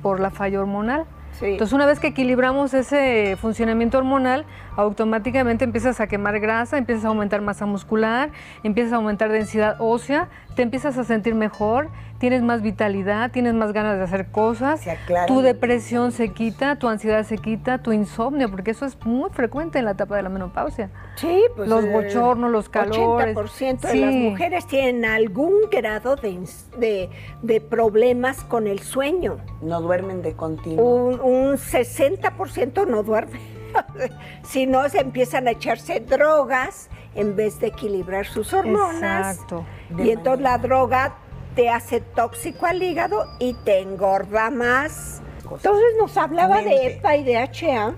por 0.02 0.18
la 0.18 0.30
falla 0.30 0.58
hormonal. 0.58 1.06
Entonces, 1.40 1.72
una 1.72 1.86
vez 1.86 2.00
que 2.00 2.08
equilibramos 2.08 2.74
ese 2.74 3.36
funcionamiento 3.40 3.98
hormonal, 3.98 4.44
automáticamente 4.76 5.64
empiezas 5.64 6.00
a 6.00 6.06
quemar 6.06 6.40
grasa, 6.40 6.78
empiezas 6.78 7.04
a 7.04 7.08
aumentar 7.08 7.40
masa 7.40 7.66
muscular, 7.66 8.30
empiezas 8.62 8.92
a 8.92 8.96
aumentar 8.96 9.30
densidad 9.30 9.76
ósea, 9.78 10.28
te 10.54 10.62
empiezas 10.62 10.96
a 10.98 11.04
sentir 11.04 11.34
mejor, 11.34 11.90
tienes 12.18 12.42
más 12.42 12.62
vitalidad, 12.62 13.30
tienes 13.30 13.54
más 13.54 13.72
ganas 13.72 13.98
de 13.98 14.04
hacer 14.04 14.30
cosas, 14.30 14.80
tu 15.26 15.40
depresión 15.42 16.12
se 16.12 16.30
quita, 16.30 16.76
tu 16.76 16.88
ansiedad 16.88 17.24
se 17.24 17.38
quita, 17.38 17.78
tu 17.78 17.92
insomnio, 17.92 18.50
porque 18.50 18.70
eso 18.70 18.86
es 18.86 18.96
muy 19.04 19.30
frecuente 19.30 19.78
en 19.78 19.84
la 19.84 19.92
etapa 19.92 20.16
de 20.16 20.22
la 20.22 20.28
menopausia. 20.28 20.90
Sí, 21.16 21.42
pues 21.54 21.68
los 21.68 21.86
bochornos, 21.90 22.50
los 22.50 22.68
calores. 22.68 23.36
80% 23.36 23.80
de 23.80 23.96
las 23.96 24.14
mujeres 24.14 24.66
tienen 24.66 25.04
algún 25.04 25.52
grado 25.70 26.16
de, 26.16 27.10
de, 27.42 27.60
problemas 27.60 28.42
con 28.44 28.66
el 28.66 28.80
sueño. 28.80 29.38
No 29.60 29.80
duermen 29.80 30.22
de 30.22 30.34
continuo. 30.34 30.84
Un, 30.84 31.20
un 31.28 31.56
60% 31.56 32.86
no 32.86 33.02
duermen. 33.02 33.40
si 34.44 34.66
no, 34.66 34.88
se 34.88 35.00
empiezan 35.00 35.48
a 35.48 35.52
echarse 35.52 36.00
drogas 36.00 36.88
en 37.14 37.36
vez 37.36 37.58
de 37.60 37.68
equilibrar 37.68 38.26
sus 38.26 38.52
hormonas. 38.52 39.36
Exacto. 39.36 39.64
Y 39.98 40.10
entonces 40.10 40.42
la 40.42 40.58
droga 40.58 41.16
te 41.54 41.70
hace 41.70 42.00
tóxico 42.00 42.66
al 42.66 42.82
hígado 42.82 43.26
y 43.38 43.54
te 43.64 43.80
engorda 43.80 44.50
más. 44.50 45.22
Entonces 45.42 45.94
nos 45.98 46.16
hablaba 46.16 46.62
de 46.62 46.86
EPA 46.86 47.16
y 47.16 47.24
de 47.24 47.36
HA. 47.36 47.94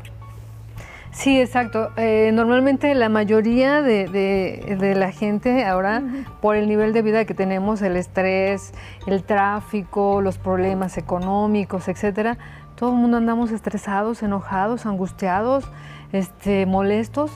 Sí, 1.16 1.40
exacto. 1.40 1.92
Eh, 1.96 2.30
normalmente 2.34 2.94
la 2.94 3.08
mayoría 3.08 3.80
de, 3.80 4.94
la 4.94 5.12
gente 5.12 5.64
ahora, 5.64 6.02
por 6.42 6.56
el 6.56 6.68
nivel 6.68 6.92
de 6.92 7.00
vida 7.00 7.24
que 7.24 7.32
tenemos, 7.32 7.80
el 7.80 7.96
estrés, 7.96 8.74
el 9.06 9.24
tráfico, 9.24 10.20
los 10.20 10.36
problemas 10.36 10.98
económicos, 10.98 11.88
etcétera, 11.88 12.36
todo 12.74 12.90
el 12.90 12.96
mundo 12.96 13.16
andamos 13.16 13.50
estresados, 13.50 14.22
enojados, 14.22 14.84
angustiados, 14.84 15.64
este, 16.12 16.66
molestos, 16.66 17.30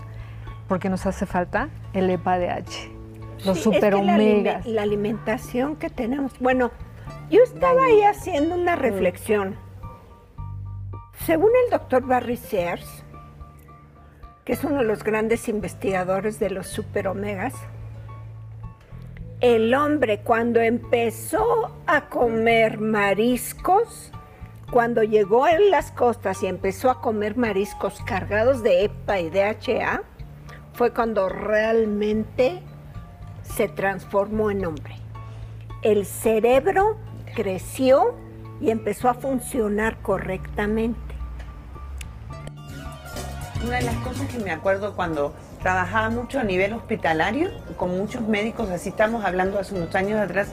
porque 0.68 0.90
nos 0.90 1.06
hace 1.06 1.24
falta 1.24 1.70
el 1.94 2.10
EPA-DH 2.10 3.00
los 3.46 3.60
super 3.60 3.94
omegas. 3.94 4.66
La, 4.66 4.82
alimentación 4.82 5.76
que 5.76 5.88
tenemos. 5.88 6.38
Bueno, 6.38 6.70
yo 7.30 7.42
estaba 7.42 7.84
ahí 7.84 8.02
haciendo 8.02 8.56
una 8.56 8.76
reflexión. 8.76 9.56
Según 11.24 11.50
el 11.64 11.70
doctor 11.70 12.06
Barry 12.06 12.36
Sears, 12.36 13.04
que 14.50 14.54
es 14.54 14.64
uno 14.64 14.78
de 14.78 14.84
los 14.84 15.04
grandes 15.04 15.48
investigadores 15.48 16.40
de 16.40 16.50
los 16.50 16.66
super 16.66 17.06
omegas, 17.06 17.54
el 19.40 19.72
hombre 19.74 20.22
cuando 20.22 20.58
empezó 20.58 21.70
a 21.86 22.08
comer 22.08 22.80
mariscos, 22.80 24.10
cuando 24.72 25.04
llegó 25.04 25.46
en 25.46 25.70
las 25.70 25.92
costas 25.92 26.42
y 26.42 26.48
empezó 26.48 26.90
a 26.90 27.00
comer 27.00 27.36
mariscos 27.36 28.00
cargados 28.04 28.64
de 28.64 28.86
EPA 28.86 29.20
y 29.20 29.30
DHA, 29.30 30.02
fue 30.72 30.92
cuando 30.92 31.28
realmente 31.28 32.60
se 33.42 33.68
transformó 33.68 34.50
en 34.50 34.66
hombre. 34.66 34.96
El 35.82 36.04
cerebro 36.06 36.96
creció 37.36 38.16
y 38.60 38.70
empezó 38.70 39.10
a 39.10 39.14
funcionar 39.14 40.02
correctamente. 40.02 41.09
Una 43.62 43.76
de 43.76 43.82
las 43.82 43.96
cosas 43.96 44.26
que 44.28 44.38
me 44.38 44.52
acuerdo 44.52 44.94
cuando 44.94 45.34
trabajaba 45.62 46.08
mucho 46.08 46.40
a 46.40 46.44
nivel 46.44 46.72
hospitalario, 46.72 47.50
con 47.76 47.96
muchos 47.96 48.22
médicos, 48.22 48.70
así 48.70 48.88
estamos 48.88 49.24
hablando 49.24 49.58
hace 49.58 49.74
unos 49.74 49.94
años 49.94 50.18
atrás, 50.18 50.48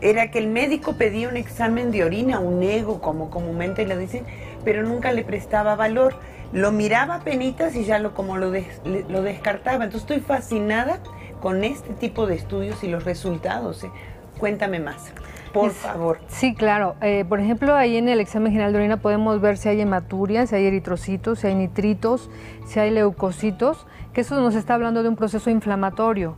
era 0.00 0.30
que 0.30 0.38
el 0.38 0.46
médico 0.46 0.94
pedía 0.94 1.28
un 1.28 1.36
examen 1.36 1.90
de 1.90 2.04
orina, 2.04 2.38
un 2.38 2.62
ego, 2.62 3.00
como 3.00 3.28
comúnmente 3.28 3.84
le 3.86 3.96
dicen, 3.96 4.24
pero 4.64 4.84
nunca 4.84 5.10
le 5.12 5.24
prestaba 5.24 5.74
valor. 5.74 6.14
Lo 6.52 6.70
miraba 6.70 7.20
penitas 7.20 7.74
y 7.74 7.84
ya 7.84 7.98
lo, 7.98 8.14
como 8.14 8.36
lo, 8.36 8.52
lo 8.84 9.22
descartaba. 9.22 9.84
Entonces 9.84 10.02
estoy 10.02 10.20
fascinada 10.20 11.00
con 11.40 11.64
este 11.64 11.92
tipo 11.94 12.26
de 12.26 12.36
estudios 12.36 12.84
y 12.84 12.88
los 12.88 13.04
resultados. 13.04 13.82
¿eh? 13.82 13.90
Cuéntame 14.38 14.78
más, 14.78 15.12
por 15.54 15.70
favor. 15.70 16.18
Sí, 16.28 16.54
claro. 16.54 16.96
Eh, 17.00 17.24
por 17.28 17.40
ejemplo, 17.40 17.74
ahí 17.74 17.96
en 17.96 18.08
el 18.08 18.20
examen 18.20 18.52
general 18.52 18.72
de 18.72 18.78
orina 18.78 18.96
podemos 18.98 19.40
ver 19.40 19.56
si 19.56 19.68
hay 19.68 19.80
hematuria, 19.80 20.46
si 20.46 20.54
hay 20.56 20.66
eritrocitos, 20.66 21.38
si 21.38 21.46
hay 21.46 21.54
nitritos, 21.54 22.30
si 22.66 22.80
hay 22.80 22.90
leucocitos, 22.90 23.86
que 24.12 24.20
eso 24.20 24.40
nos 24.40 24.54
está 24.54 24.74
hablando 24.74 25.02
de 25.02 25.08
un 25.08 25.16
proceso 25.16 25.50
inflamatorio. 25.50 26.36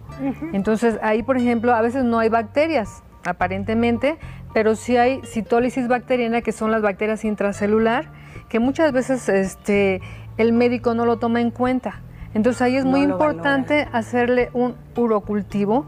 Entonces, 0.52 0.98
ahí, 1.02 1.22
por 1.22 1.37
ejemplo, 1.37 1.74
a 1.74 1.81
veces 1.81 2.05
no 2.05 2.18
hay 2.18 2.29
bacterias, 2.29 3.02
aparentemente, 3.24 4.18
pero 4.55 4.76
sí 4.76 4.96
hay 4.96 5.20
citólisis 5.24 5.88
bacteriana, 5.88 6.40
que 6.40 6.52
son 6.52 6.70
las 6.70 6.83
bacterias 6.83 7.24
intracelular, 7.24 8.11
que 8.48 8.59
muchas 8.59 8.92
veces 8.92 9.29
este, 9.29 10.00
el 10.37 10.52
médico 10.52 10.94
no 10.94 11.05
lo 11.05 11.18
toma 11.18 11.40
en 11.40 11.50
cuenta. 11.50 12.00
Entonces 12.35 12.61
ahí 12.62 12.76
es 12.76 12.85
muy 12.85 13.00
importante 13.00 13.88
hacerle 13.92 14.50
un 14.52 14.74
urocultivo 14.94 15.87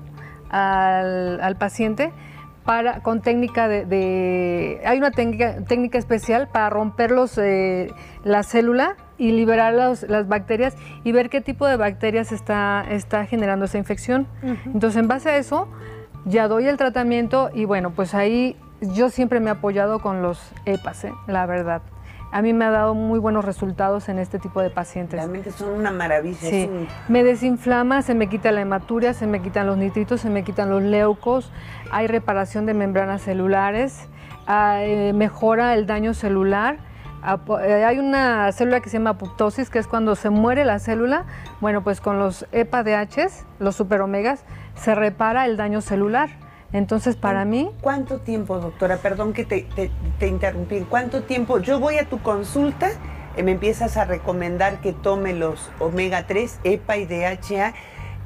al, 0.50 1.56
paciente 1.58 2.10
para, 2.68 3.00
con 3.00 3.22
técnica 3.22 3.66
de, 3.66 4.82
Hay 4.84 4.98
una 4.98 5.10
técnica, 5.10 5.64
técnica 5.66 5.96
especial 5.96 6.48
para 6.48 6.68
romper 6.68 7.10
los, 7.12 7.38
eh, 7.38 7.90
la 8.24 8.42
célula 8.42 8.98
y 9.16 9.32
liberar 9.32 9.72
las 9.72 10.28
bacterias 10.28 10.76
y 11.02 11.12
ver 11.12 11.30
qué 11.30 11.40
tipo 11.40 11.66
de 11.66 11.78
bacterias 11.78 12.30
está, 12.30 12.84
está 12.90 13.24
generando 13.24 13.64
esa 13.64 13.78
infección. 13.78 14.26
Entonces 14.66 15.00
en 15.00 15.08
base 15.08 15.30
a 15.30 15.38
eso 15.38 15.66
ya 16.26 16.46
doy 16.46 16.66
el 16.66 16.76
tratamiento 16.76 17.48
y 17.54 17.64
bueno, 17.64 17.92
pues 17.92 18.12
ahí 18.12 18.54
yo 18.82 19.08
siempre 19.08 19.40
me 19.40 19.48
he 19.48 19.52
apoyado 19.52 20.00
con 20.00 20.20
los 20.20 20.38
EPAS, 20.66 21.04
¿eh? 21.04 21.14
la 21.26 21.46
verdad 21.46 21.80
a 22.30 22.42
mí 22.42 22.52
me 22.52 22.64
ha 22.66 22.70
dado 22.70 22.94
muy 22.94 23.18
buenos 23.18 23.44
resultados 23.44 24.08
en 24.08 24.18
este 24.18 24.38
tipo 24.38 24.60
de 24.60 24.70
pacientes. 24.70 25.18
Realmente 25.18 25.50
son 25.50 25.70
una 25.70 25.90
maravilla. 25.90 26.38
Sí. 26.38 26.68
Me 27.08 27.24
desinflama, 27.24 28.02
se 28.02 28.14
me 28.14 28.28
quita 28.28 28.52
la 28.52 28.60
hematuria, 28.60 29.14
se 29.14 29.26
me 29.26 29.40
quitan 29.40 29.66
los 29.66 29.78
nitritos, 29.78 30.20
se 30.20 30.30
me 30.30 30.44
quitan 30.44 30.70
los 30.70 30.82
leucos, 30.82 31.50
hay 31.90 32.06
reparación 32.06 32.66
de 32.66 32.74
membranas 32.74 33.22
celulares, 33.22 34.08
eh, 34.48 35.12
mejora 35.14 35.74
el 35.74 35.86
daño 35.86 36.14
celular. 36.14 36.78
Eh, 37.62 37.84
hay 37.84 37.98
una 37.98 38.52
célula 38.52 38.80
que 38.80 38.90
se 38.90 38.98
llama 38.98 39.10
apoptosis, 39.10 39.70
que 39.70 39.78
es 39.78 39.86
cuando 39.86 40.14
se 40.14 40.30
muere 40.30 40.64
la 40.64 40.78
célula. 40.78 41.24
Bueno, 41.60 41.82
pues 41.82 42.00
con 42.00 42.18
los 42.18 42.46
EPA-DHs, 42.52 43.44
los 43.58 43.74
superomegas, 43.74 44.44
se 44.74 44.94
repara 44.94 45.46
el 45.46 45.56
daño 45.56 45.80
celular. 45.80 46.28
Entonces, 46.72 47.16
para 47.16 47.44
mí... 47.44 47.70
¿Cuánto 47.80 48.18
tiempo, 48.18 48.58
doctora? 48.58 48.98
Perdón 48.98 49.32
que 49.32 49.44
te, 49.44 49.66
te, 50.18 50.26
interrumpí. 50.26 50.80
¿Cuánto 50.88 51.22
tiempo? 51.22 51.58
Yo 51.58 51.80
voy 51.80 51.96
a 51.98 52.08
tu 52.08 52.20
consulta, 52.20 52.90
y 53.36 53.42
me 53.42 53.52
empiezas 53.52 53.96
a 53.96 54.04
recomendar 54.04 54.80
que 54.80 54.92
tome 54.92 55.32
los 55.32 55.70
omega 55.78 56.26
3, 56.26 56.60
EPA 56.64 56.96
y 56.98 57.06
DHA. 57.06 57.74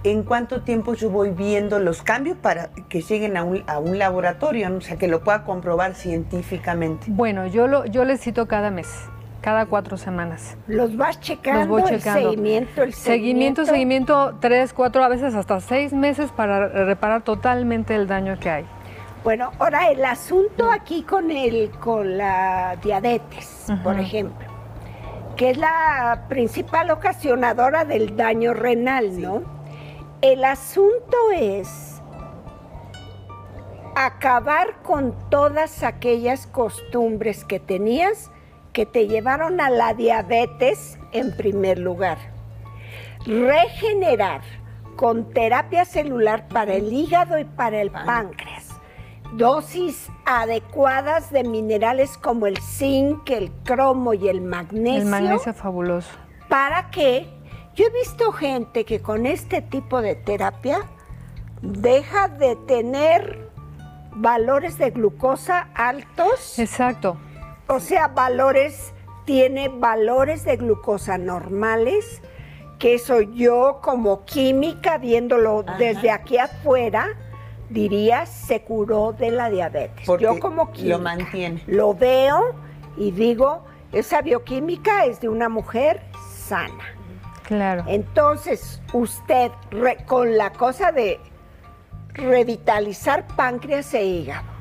¿En 0.05 0.25
cuánto 0.25 0.63
tiempo 0.63 0.95
yo 0.95 1.11
voy 1.11 1.31
viendo 1.31 1.79
los 1.79 2.03
cambios 2.03 2.37
para 2.37 2.71
que 2.89 3.03
lleguen 3.03 3.37
a 3.37 3.45
un, 3.45 3.63
a 3.69 3.79
un 3.79 3.99
laboratorio? 3.99 4.77
O 4.77 4.81
sea, 4.81 4.97
que 4.97 5.07
lo 5.07 5.23
pueda 5.23 5.45
comprobar 5.45 5.95
científicamente. 5.95 7.07
Bueno, 7.09 7.47
yo, 7.47 7.69
lo, 7.69 7.85
yo 7.87 8.05
les 8.05 8.21
cito 8.21 8.49
cada 8.49 8.73
mes 8.73 8.89
cada 9.43 9.67
cuatro 9.67 9.99
semanas. 9.99 10.57
¿Los 10.67 10.97
vas 10.97 11.21
checando? 11.21 11.61
Los 11.61 11.69
voy 11.69 11.83
checando. 11.83 12.31
El 12.31 12.37
seguimiento, 12.37 12.83
el 12.83 12.95
seguimiento. 12.95 13.65
Seguimiento, 13.67 14.37
tres, 14.41 14.73
cuatro, 14.73 15.05
a 15.05 15.09
veces 15.09 15.35
hasta 15.35 15.61
seis 15.61 15.93
meses 15.93 16.31
para 16.33 16.69
reparar 16.69 17.23
totalmente 17.23 17.95
el 17.95 18.07
daño 18.07 18.39
que 18.39 18.49
hay. 18.49 18.67
Bueno, 19.25 19.53
ahora 19.59 19.91
el 19.91 20.05
asunto 20.05 20.71
aquí 20.71 21.03
con, 21.03 21.31
el, 21.31 21.71
con 21.79 22.17
la 22.17 22.77
diabetes, 22.83 23.67
por 23.85 23.99
ejemplo, 24.01 24.49
que 25.37 25.51
es 25.51 25.59
la 25.59 26.25
principal 26.29 26.91
ocasionadora 26.91 27.85
del 27.85 28.17
daño 28.17 28.55
renal, 28.55 29.21
¿no? 29.21 29.43
El 30.23 30.45
asunto 30.45 31.17
es 31.35 32.01
acabar 33.95 34.83
con 34.83 35.15
todas 35.29 35.83
aquellas 35.83 36.47
costumbres 36.47 37.45
que 37.45 37.61
tenías 37.61 38.31
que 38.73 38.87
te 38.87 39.07
llevaron 39.07 39.61
a 39.61 39.71
la 39.71 39.95
diabetes 39.95 40.99
en 41.13 41.37
primer 41.37 41.79
lugar. 41.79 42.19
Regenerar 43.27 44.41
con 44.97 45.31
terapia 45.31 45.85
celular 45.85 46.49
para 46.49 46.75
el 46.75 46.93
hígado 46.93 47.39
y 47.39 47.45
para 47.45 47.81
el 47.81 47.91
páncreas. 47.91 48.69
dosis 49.35 50.09
adecuadas 50.27 51.31
de 51.31 51.45
minerales 51.45 52.19
como 52.19 52.47
el 52.47 52.59
zinc, 52.59 53.31
el 53.31 53.51
cromo 53.65 54.13
y 54.13 54.29
el 54.29 54.43
magnesio. 54.43 55.03
El 55.03 55.09
magnesio 55.09 55.55
fabuloso. 55.55 56.11
Para 56.49 56.91
que 56.91 57.27
yo 57.75 57.87
he 57.87 57.91
visto 57.91 58.33
gente 58.33 58.85
que 58.85 59.01
con 59.01 59.25
este 59.25 59.63
tipo 59.63 60.03
de 60.03 60.15
terapia 60.15 60.81
deja 61.63 62.29
de 62.29 62.57
tener 62.57 63.49
valores 64.15 64.77
de 64.77 64.91
glucosa 64.91 65.69
altos. 65.75 66.59
Exacto. 66.59 67.17
O 67.73 67.81
sea, 67.81 68.09
valores, 68.09 68.93
tiene 69.25 69.71
valores 69.71 70.45
de 70.45 70.59
glucosa 70.59 71.17
normales, 71.17 72.21
que 72.79 72.93
eso 72.93 73.23
yo 73.23 73.79
como 73.81 74.27
química, 74.27 74.99
viéndolo 74.99 75.65
desde 75.79 76.11
aquí 76.11 76.37
afuera, 76.37 77.09
diría 77.71 78.27
se 78.27 78.61
curó 78.61 79.15
de 79.15 79.31
la 79.31 79.49
diabetes. 79.49 80.07
yo 80.21 80.39
como 80.39 80.71
química 80.71 80.99
lo 80.99 81.03
mantiene. 81.03 81.63
Lo 81.67 81.95
veo 81.95 82.55
y 82.99 83.11
digo, 83.11 83.65
esa 83.91 84.21
bioquímica 84.21 85.07
es 85.07 85.23
de 85.23 85.31
una 85.31 85.49
mujer 85.49 86.03
sana. 86.31 86.85
Claro. 87.45 87.85
Entonces, 87.87 88.83
usted 88.93 89.51
con 90.05 90.37
la 90.37 90.53
cosa 90.53 90.93
de 90.93 91.19
revitalizar 92.13 93.27
páncreas 93.29 93.95
e 93.95 94.05
hígado 94.05 94.52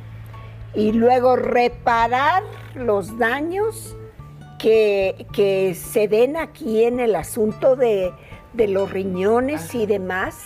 y 0.74 0.92
luego 0.92 1.36
reparar 1.36 2.44
los 2.76 3.18
daños 3.18 3.96
que, 4.58 5.26
que 5.34 5.76
se 5.76 6.08
den 6.08 6.38
aquí 6.38 6.84
en 6.84 7.00
el 7.00 7.16
asunto 7.16 7.76
de, 7.76 8.14
los 8.54 8.92
riñones 8.92 9.74
y 9.74 9.86
demás. 9.86 10.38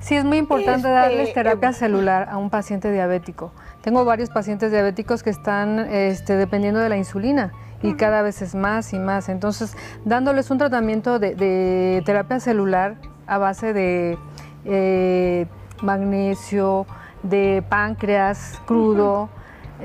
Sí, 0.00 0.16
es 0.16 0.24
muy 0.24 0.36
importante 0.36 0.88
darles 0.88 1.28
este, 1.28 1.34
terapia 1.34 1.68
em, 1.68 1.74
celular 1.74 2.28
a 2.30 2.36
un 2.36 2.50
paciente 2.50 2.92
diabético. 2.92 3.52
Tengo 3.80 4.04
varios 4.04 4.28
pacientes 4.28 4.70
diabéticos 4.70 5.22
que 5.22 5.30
están 5.30 5.78
este, 5.78 6.36
dependiendo 6.36 6.80
de 6.80 6.90
la 6.90 6.98
insulina 6.98 7.52
y 7.82 7.94
cada 7.94 8.22
vez 8.22 8.42
es 8.42 8.54
más 8.54 8.92
y 8.92 8.98
más. 8.98 9.28
Entonces, 9.28 9.76
dándoles 10.04 10.50
un 10.50 10.58
tratamiento 10.58 11.18
de, 11.18 12.02
terapia 12.04 12.40
celular 12.40 12.96
a 13.26 13.38
base 13.38 13.72
de 13.72 14.18
eh, 14.66 15.46
magnesio, 15.82 16.86
de 17.22 17.62
páncreas 17.68 18.60
crudo, 18.66 19.30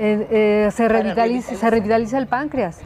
eh, 0.02 0.26
eh, 0.30 0.70
se, 0.72 0.88
revitaliza, 0.88 1.54
se 1.54 1.70
revitaliza 1.70 2.16
el 2.16 2.26
páncreas 2.26 2.78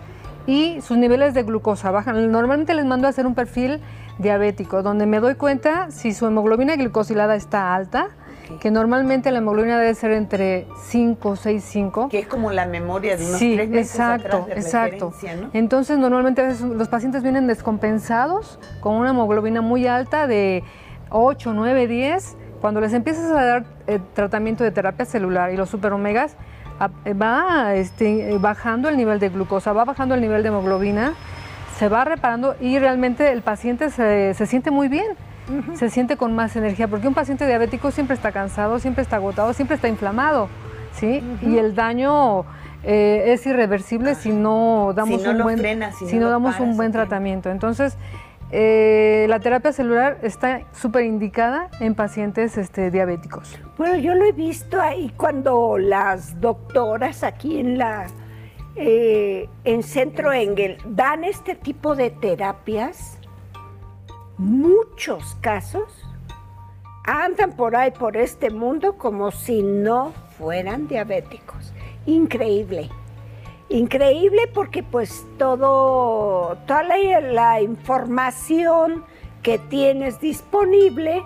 y 0.49 0.81
sus 0.81 0.99
niveles 0.99 1.33
de 1.33 1.45
glucosa 1.45 1.93
bajan. 1.93 2.31
Normalmente 2.33 2.75
les 2.75 2.85
mando 2.85 3.07
a 3.07 3.11
hacer 3.11 3.25
un 3.25 3.37
perfil 3.37 3.81
diabético, 4.19 4.83
donde 4.83 5.07
me 5.07 5.21
doy 5.21 5.37
cuenta 5.37 5.93
si 5.93 6.13
su 6.13 6.27
hemoglobina 6.27 6.75
glicosilada 6.75 7.37
está 7.37 7.75
alta, 7.75 8.09
que 8.61 8.71
normalmente 8.73 9.31
la 9.31 9.39
hemoglobina 9.39 9.79
debe 9.79 9.95
ser 9.95 10.11
entre 10.11 10.67
5, 10.89 11.37
6, 11.37 11.65
5. 11.65 12.09
Que 12.09 12.19
es 12.19 12.27
como 12.27 12.51
la 12.51 12.67
memoria 12.67 13.17
de 13.17 13.27
unos 13.27 13.39
sí, 13.39 13.55
tres 13.55 13.69
meses 13.69 13.93
exacto, 13.93 14.47
de 14.47 14.53
exacto. 14.55 15.13
¿no? 15.41 15.51
Entonces, 15.53 15.97
normalmente 15.99 16.47
los 16.61 16.89
pacientes 16.89 17.23
vienen 17.23 17.47
descompensados 17.47 18.59
con 18.81 18.97
una 18.97 19.11
hemoglobina 19.11 19.61
muy 19.61 19.87
alta 19.87 20.27
de 20.27 20.63
8, 21.11 21.53
9, 21.55 21.87
10. 21.87 22.37
Cuando 22.61 22.81
les 22.81 22.93
empiezas 22.93 23.31
a 23.31 23.45
dar 23.45 23.65
eh, 23.87 24.01
tratamiento 24.15 24.65
de 24.65 24.71
terapia 24.73 25.07
celular 25.07 25.53
y 25.53 25.57
los 25.57 25.71
superomegas, 25.71 26.37
va 26.81 27.75
este, 27.75 28.37
bajando 28.39 28.89
el 28.89 28.97
nivel 28.97 29.19
de 29.19 29.29
glucosa, 29.29 29.73
va 29.73 29.85
bajando 29.85 30.15
el 30.15 30.21
nivel 30.21 30.43
de 30.43 30.49
hemoglobina, 30.49 31.15
se 31.77 31.89
va 31.89 32.05
reparando 32.05 32.57
y 32.61 32.79
realmente 32.79 33.33
el 33.33 33.43
paciente 33.43 33.91
se, 33.91 34.35
siente 34.47 34.71
muy 34.71 34.89
bien. 34.89 35.07
Se 35.75 35.91
siente 35.91 36.17
con 36.17 36.35
más 36.35 36.57
energía, 36.57 36.89
porque 36.89 37.07
un 37.07 37.13
paciente 37.13 37.47
diabético 37.47 37.91
siempre 37.91 38.17
está 38.17 38.33
cansado, 38.33 38.79
siempre 38.79 39.03
está 39.03 39.17
agotado, 39.17 39.53
siempre 39.53 39.75
está 39.75 39.89
inflamado, 39.89 40.49
¿sí? 40.95 41.23
Y 41.43 41.59
el 41.59 41.75
daño 41.75 42.47
eh, 42.87 43.33
es 43.33 43.47
irreversible 43.47 44.15
si 44.15 44.31
no 44.31 44.93
damos 44.95 45.25
un 45.27 45.39
buen, 45.43 45.59
si, 46.09 46.19
no, 46.19 46.29
damos 46.29 46.61
un 46.61 46.77
buen 46.77 46.93
tratamiento. 46.93 47.51
Entonces, 47.51 47.97
eh, 48.57 49.27
la 49.29 49.41
terapia 49.41 49.73
celular 49.73 50.19
está 50.23 50.61
súper 50.73 51.07
indicada 51.07 51.71
en 51.81 51.97
pacientes 51.97 52.57
este, 52.57 52.93
diabéticos. 52.93 53.59
Bueno, 53.77 53.97
yo 53.97 54.15
lo 54.15 54.25
he 54.25 54.31
visto 54.31 54.81
ahí 54.81 55.13
cuando 55.17 55.77
las 55.77 56.41
doctoras 56.41 57.25
aquí 57.25 57.59
en 57.59 57.79
la 57.79 58.07
eh, 58.77 59.49
en 59.65 59.83
Centro 59.83 60.33
Engel 60.33 60.79
dan 60.87 61.25
este 61.25 61.57
tipo 61.57 61.97
de 61.97 62.11
terapias. 62.11 63.19
Muchos 64.39 65.35
casos 65.41 65.93
andan 67.05 67.57
por 67.57 67.75
ahí 67.75 67.91
por 67.91 68.17
este 68.17 68.51
mundo 68.51 68.97
como 68.99 69.33
si 69.33 69.65
no 69.65 70.13
fueran 70.39 70.87
diabéticos. 70.87 71.73
Increíble. 72.07 72.89
Increíble 73.75 74.43
porque 74.55 74.85
pues 74.85 75.27
todo, 75.37 76.57
toda 76.65 76.85
la, 76.85 77.61
información 77.61 79.03
que 79.43 79.59
tienes 79.59 80.21
disponible 80.21 81.25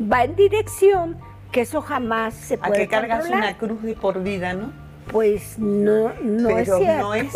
va 0.00 0.24
en 0.24 0.34
dirección 0.34 1.18
que 1.52 1.60
eso 1.60 1.82
jamás 1.82 2.32
se 2.32 2.56
puede 2.56 2.72
A 2.72 2.76
que 2.78 2.88
cargas 2.88 3.28
una 3.28 3.58
cruz 3.58 3.82
de 3.82 3.92
por 3.92 4.22
vida, 4.22 4.54
¿no? 4.54 4.72
Pues 5.12 5.58
no, 5.58 6.10
no 6.22 6.48
es 6.58 6.74
cierto. 6.74 7.02
No 7.06 7.14
es, 7.14 7.34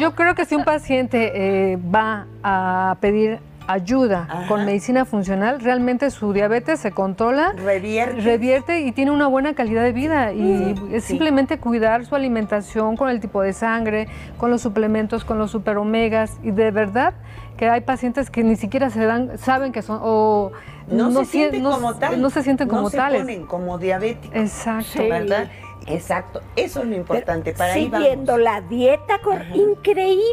Yo 0.00 0.16
creo 0.16 0.34
que 0.34 0.44
si 0.44 0.56
un 0.56 0.64
paciente 0.64 1.30
eh, 1.72 1.76
va 1.76 2.26
a 2.42 2.96
pedir 3.00 3.38
ayuda 3.68 4.46
con 4.48 4.64
medicina 4.64 5.04
funcional, 5.04 5.60
realmente 5.60 6.10
su 6.10 6.32
diabetes 6.32 6.80
se 6.80 6.90
controla, 6.92 7.52
revierte, 7.52 8.22
revierte 8.22 8.80
y 8.80 8.92
tiene 8.92 9.10
una 9.10 9.26
buena 9.26 9.54
calidad 9.54 9.82
de 9.82 9.92
vida. 9.92 10.32
Y 10.32 10.74
es 10.90 11.04
simplemente 11.04 11.58
cuidar 11.58 12.06
su 12.06 12.16
alimentación 12.16 12.96
con 12.96 13.10
el 13.10 13.20
tipo 13.20 13.42
de 13.42 13.52
sangre, 13.52 14.08
con 14.38 14.50
los 14.50 14.62
suplementos, 14.62 15.24
con 15.24 15.38
los 15.38 15.50
superomegas. 15.50 16.38
Y 16.42 16.50
de 16.50 16.70
verdad 16.70 17.12
que 17.58 17.68
hay 17.68 17.82
pacientes 17.82 18.30
que 18.30 18.42
ni 18.42 18.56
siquiera 18.56 18.88
se 18.88 19.04
dan, 19.04 19.36
saben 19.36 19.70
que 19.70 19.82
son 19.82 20.00
o 20.02 20.50
no, 20.88 21.12
se 21.12 21.24
sienten 21.26 21.62
como 21.62 21.94
tales. 21.94 22.18
No 22.18 22.30
se 22.30 22.42
sienten 22.42 22.68
como 22.68 22.82
no 22.82 22.90
tales. 22.90 23.20
Se 23.20 23.26
ponen 23.26 23.46
como 23.46 23.76
diabéticos. 23.76 24.34
Exacto. 24.34 25.06
¿Verdad? 25.06 25.50
Exacto. 25.86 26.40
Eso 26.56 26.80
es 26.80 26.86
lo 26.86 26.96
importante 26.96 27.52
para 27.52 27.74
Siguiendo 27.74 28.38
la 28.38 28.62
dieta, 28.62 29.20
increíble, 29.54 30.24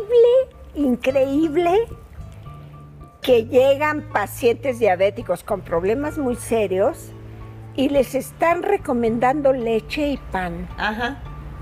increíble 0.73 1.85
que 3.25 3.45
llegan 3.45 4.03
pacientes 4.13 4.77
diabéticos 4.77 5.43
con 5.43 5.61
problemas 5.61 6.19
muy 6.19 6.35
serios 6.35 7.11
y 7.75 7.89
les 7.89 8.13
están 8.13 8.61
recomendando 8.61 9.51
leche 9.51 10.09
y 10.09 10.17
pan. 10.17 10.67
Ajá. 10.77 11.17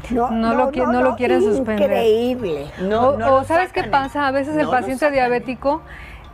No, 0.09 0.29
no, 0.29 0.53
lo, 0.53 0.71
no, 0.71 1.01
lo 1.01 1.15
quieren 1.15 1.41
suspender. 1.41 1.89
Increíble. 1.89 2.67
o, 2.91 3.45
¿sabes 3.45 3.71
qué 3.71 3.85
pasa? 3.85 4.27
A 4.27 4.31
veces 4.31 4.57
el 4.57 4.67
paciente 4.67 5.09
diabético 5.09 5.81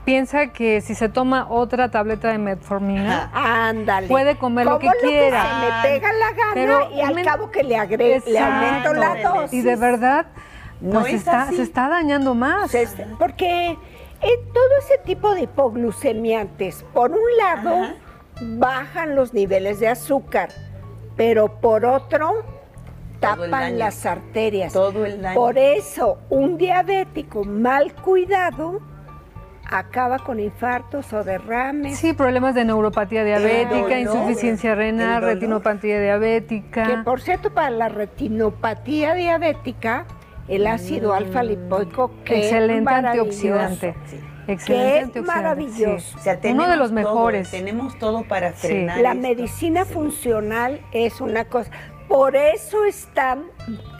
piensa 0.03 0.47
que 0.47 0.81
si 0.81 0.95
se 0.95 1.07
toma 1.07 1.45
otra 1.47 1.91
tableta 1.91 2.29
de 2.29 2.39
metformina, 2.39 3.29
Ándale. 3.31 4.07
puede 4.07 4.35
comer 4.37 4.65
lo 4.65 4.79
que 4.79 4.89
quiera. 5.03 5.43
Que 5.43 5.47
se 5.47 5.91
me 5.91 5.99
pega 5.99 6.13
la 6.13 6.31
gana 6.31 6.91
y 6.91 7.01
al 7.01 7.23
cabo 7.23 7.51
que 7.51 7.63
le, 7.63 7.77
agregue, 7.77 8.23
le 8.25 8.39
aumento 8.39 8.93
la 8.95 9.21
dosis. 9.21 9.53
Y 9.53 9.61
de 9.61 9.75
verdad, 9.75 10.25
pues 10.81 11.13
está, 11.13 11.49
se 11.51 11.61
está 11.61 11.87
dañando 11.87 12.33
más. 12.33 12.75
porque 13.19 13.77
en 14.21 14.53
todo 14.53 14.77
ese 14.79 14.97
tipo 15.05 15.33
de 15.33 15.41
hipoglucemiantes, 15.43 16.85
por 16.93 17.11
un 17.11 17.37
lado, 17.37 17.93
bajan 18.41 19.15
los 19.15 19.33
niveles 19.33 19.79
de 19.79 19.87
azúcar, 19.87 20.49
pero 21.15 21.59
por 21.59 21.85
otro, 21.85 22.43
tapan 23.19 23.79
las 23.79 24.05
arterias. 24.05 24.73
Todo 24.73 25.05
el 25.05 25.21
daño. 25.21 25.35
Por 25.35 25.57
eso, 25.57 26.19
un 26.29 26.57
diabético 26.57 27.43
mal 27.43 27.93
cuidado 27.93 28.81
acaba 29.69 30.19
con 30.19 30.39
infartos 30.39 31.13
o 31.13 31.23
derrames. 31.23 31.97
Sí, 31.97 32.13
problemas 32.13 32.55
de 32.55 32.65
neuropatía 32.65 33.23
diabética, 33.23 33.99
insuficiencia 33.99 34.75
renal, 34.75 35.21
retinopatía 35.21 36.01
diabética. 36.01 36.87
Que 36.87 36.97
por 36.97 37.21
cierto, 37.21 37.51
para 37.51 37.69
la 37.69 37.89
retinopatía 37.89 39.13
diabética, 39.13 40.05
el 40.49 40.67
ácido 40.67 41.13
alfa 41.13 41.43
lipoico, 41.43 42.11
que 42.25 42.39
Excelente 42.39 42.91
antioxidante. 42.91 43.95
Excelente 44.47 45.21
maravilloso. 45.21 46.17
Uno 46.43 46.67
de 46.67 46.75
los 46.75 46.91
mejores. 46.91 47.51
tenemos 47.51 47.97
todo 47.99 48.23
para 48.23 48.53
frenar. 48.53 48.99
La 48.99 49.13
medicina 49.13 49.85
funcional 49.85 50.81
es 50.91 51.21
una 51.21 51.45
cosa. 51.45 51.69
Por 52.07 52.35
eso 52.35 52.85
están 52.85 53.43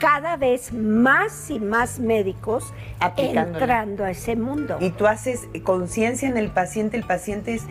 cada 0.00 0.36
vez 0.36 0.72
más 0.72 1.48
y 1.48 1.60
más 1.60 2.00
médicos 2.00 2.74
entrando 3.16 4.04
a 4.04 4.10
ese 4.10 4.34
mundo. 4.34 4.78
Y 4.80 4.90
tú 4.90 5.06
haces 5.06 5.48
conciencia 5.62 6.28
en 6.28 6.36
el 6.36 6.50
paciente, 6.50 6.96
el 6.96 7.04
paciente 7.04 7.54
es, 7.54 7.66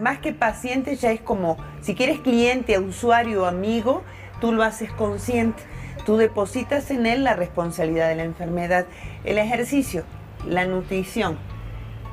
más 0.00 0.18
que 0.20 0.32
paciente, 0.32 0.96
ya 0.96 1.12
es 1.12 1.20
como, 1.20 1.58
si 1.82 1.94
quieres 1.94 2.20
cliente, 2.20 2.78
usuario, 2.78 3.44
amigo, 3.44 4.02
tú 4.42 4.52
lo 4.52 4.64
haces 4.64 4.90
consciente. 4.92 5.62
Tú 6.04 6.16
depositas 6.16 6.90
en 6.90 7.06
él 7.06 7.22
la 7.22 7.34
responsabilidad 7.34 8.08
de 8.08 8.16
la 8.16 8.24
enfermedad, 8.24 8.86
el 9.24 9.38
ejercicio, 9.38 10.02
la 10.48 10.66
nutrición 10.66 11.38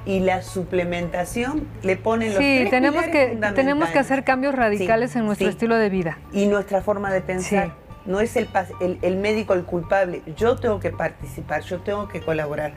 y 0.06 0.20
la 0.20 0.44
suplementación 0.44 1.68
le 1.82 1.98
ponen 1.98 2.30
los 2.30 2.38
Sí, 2.38 2.58
tres 2.60 2.70
tenemos 2.70 3.04
que, 3.06 3.38
tenemos 3.56 3.90
que 3.90 3.98
hacer 3.98 4.24
cambios 4.24 4.54
radicales 4.54 5.12
Sí, 5.12 5.18
en 5.20 5.26
nuestro 5.26 5.48
sí. 5.48 5.52
estilo 5.52 5.76
de 5.76 5.90
vida. 5.90 6.20
Y 6.32 6.46
nuestra 6.46 6.82
forma 6.84 7.12
de 7.12 7.22
pensar. 7.22 7.66
Sí. 7.66 7.72
No 8.06 8.20
es 8.22 8.36
el, 8.38 8.48
el, 8.80 9.00
el 9.02 9.18
médico 9.18 9.56
el 9.56 9.64
culpable. 9.64 10.22
Yo 10.38 10.56
tengo 10.56 10.80
que 10.80 10.92
participar, 10.92 11.64
yo 11.64 11.80
tengo 11.82 12.08
que 12.08 12.22
colaborar. 12.22 12.74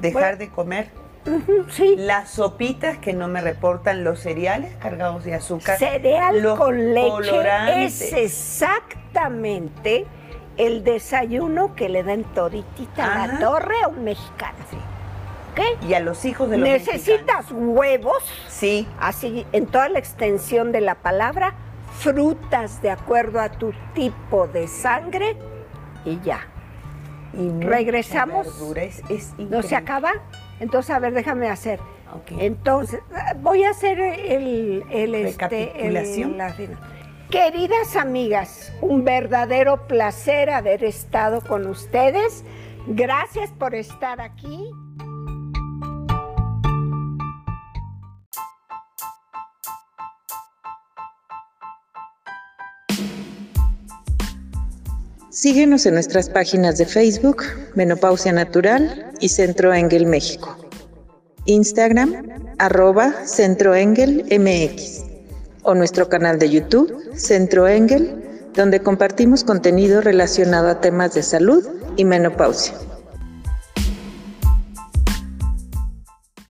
Dejar 0.00 0.22
Bueno. 0.22 0.38
de 0.38 0.48
comer 0.48 0.86
Sí. 1.70 1.94
las 1.96 2.30
sopitas 2.30 2.98
que 2.98 3.12
no 3.12 3.28
me 3.28 3.40
reportan, 3.40 4.02
los 4.04 4.18
cereales 4.20 4.74
cargados 4.80 5.24
de 5.24 5.34
azúcar. 5.34 5.78
Cereal 5.78 6.42
los 6.42 6.58
con 6.58 6.94
leche 6.94 7.08
colorantes. 7.10 8.00
es 8.02 8.12
exactamente 8.12 10.06
el 10.56 10.84
desayuno 10.84 11.74
que 11.74 11.88
le 11.88 12.02
dan 12.02 12.24
toditita 12.34 13.22
a 13.22 13.26
la 13.26 13.38
torre 13.38 13.74
a 13.84 13.88
un 13.88 14.04
mexicano. 14.04 14.56
¿Ok? 15.52 15.60
Y 15.88 15.94
a 15.94 16.00
los 16.00 16.24
hijos 16.24 16.48
de 16.50 16.56
los 16.58 16.68
mexicanos. 16.68 17.02
Necesitas 17.06 17.46
huevos, 17.52 18.22
Sí, 18.48 18.88
así 18.98 19.46
en 19.52 19.66
toda 19.66 19.88
la 19.90 19.98
extensión 19.98 20.72
de 20.72 20.80
la 20.80 20.94
palabra, 20.96 21.54
frutas 21.98 22.80
de 22.82 22.90
acuerdo 22.90 23.38
a 23.40 23.50
tu 23.50 23.72
tipo 23.94 24.46
de 24.48 24.66
sangre 24.66 25.36
y 26.04 26.18
ya. 26.20 26.40
y 27.34 27.50
Regresamos. 27.64 28.46
verdura, 28.46 28.82
Es, 28.84 29.02
es 29.10 29.34
¿No 29.38 29.62
se 29.62 29.76
acaba? 29.76 30.10
Entonces, 30.62 30.94
a 30.94 30.98
ver, 30.98 31.12
déjame 31.12 31.48
hacer. 31.50 31.78
Entonces, 32.38 33.00
voy 33.40 33.64
a 33.64 33.70
hacer 33.70 33.98
el, 34.00 34.84
el, 34.90 35.14
este, 35.14 35.86
el- 35.88 35.94
la- 36.38 36.54
Queridas 37.30 37.96
amigas, 37.96 38.72
un 38.82 39.04
verdadero 39.04 39.86
placer 39.86 40.50
haber 40.50 40.84
estado 40.84 41.40
con 41.40 41.66
ustedes. 41.66 42.44
Gracias 42.86 43.50
por 43.52 43.74
estar 43.74 44.20
aquí. 44.20 44.70
Síguenos 55.32 55.86
en 55.86 55.94
nuestras 55.94 56.28
páginas 56.28 56.76
de 56.76 56.84
Facebook, 56.84 57.42
Menopausia 57.74 58.32
Natural 58.32 59.12
y 59.18 59.30
Centro 59.30 59.72
Engel 59.72 60.04
México. 60.04 60.58
Instagram, 61.46 62.54
arroba 62.58 63.14
Centro 63.24 63.74
Engel 63.74 64.26
MX. 64.30 65.04
O 65.62 65.74
nuestro 65.74 66.10
canal 66.10 66.38
de 66.38 66.50
YouTube, 66.50 66.94
Centro 67.14 67.66
Engel, 67.66 68.14
donde 68.54 68.80
compartimos 68.80 69.42
contenido 69.42 70.02
relacionado 70.02 70.68
a 70.68 70.82
temas 70.82 71.14
de 71.14 71.22
salud 71.22 71.66
y 71.96 72.04
menopausia. 72.04 72.74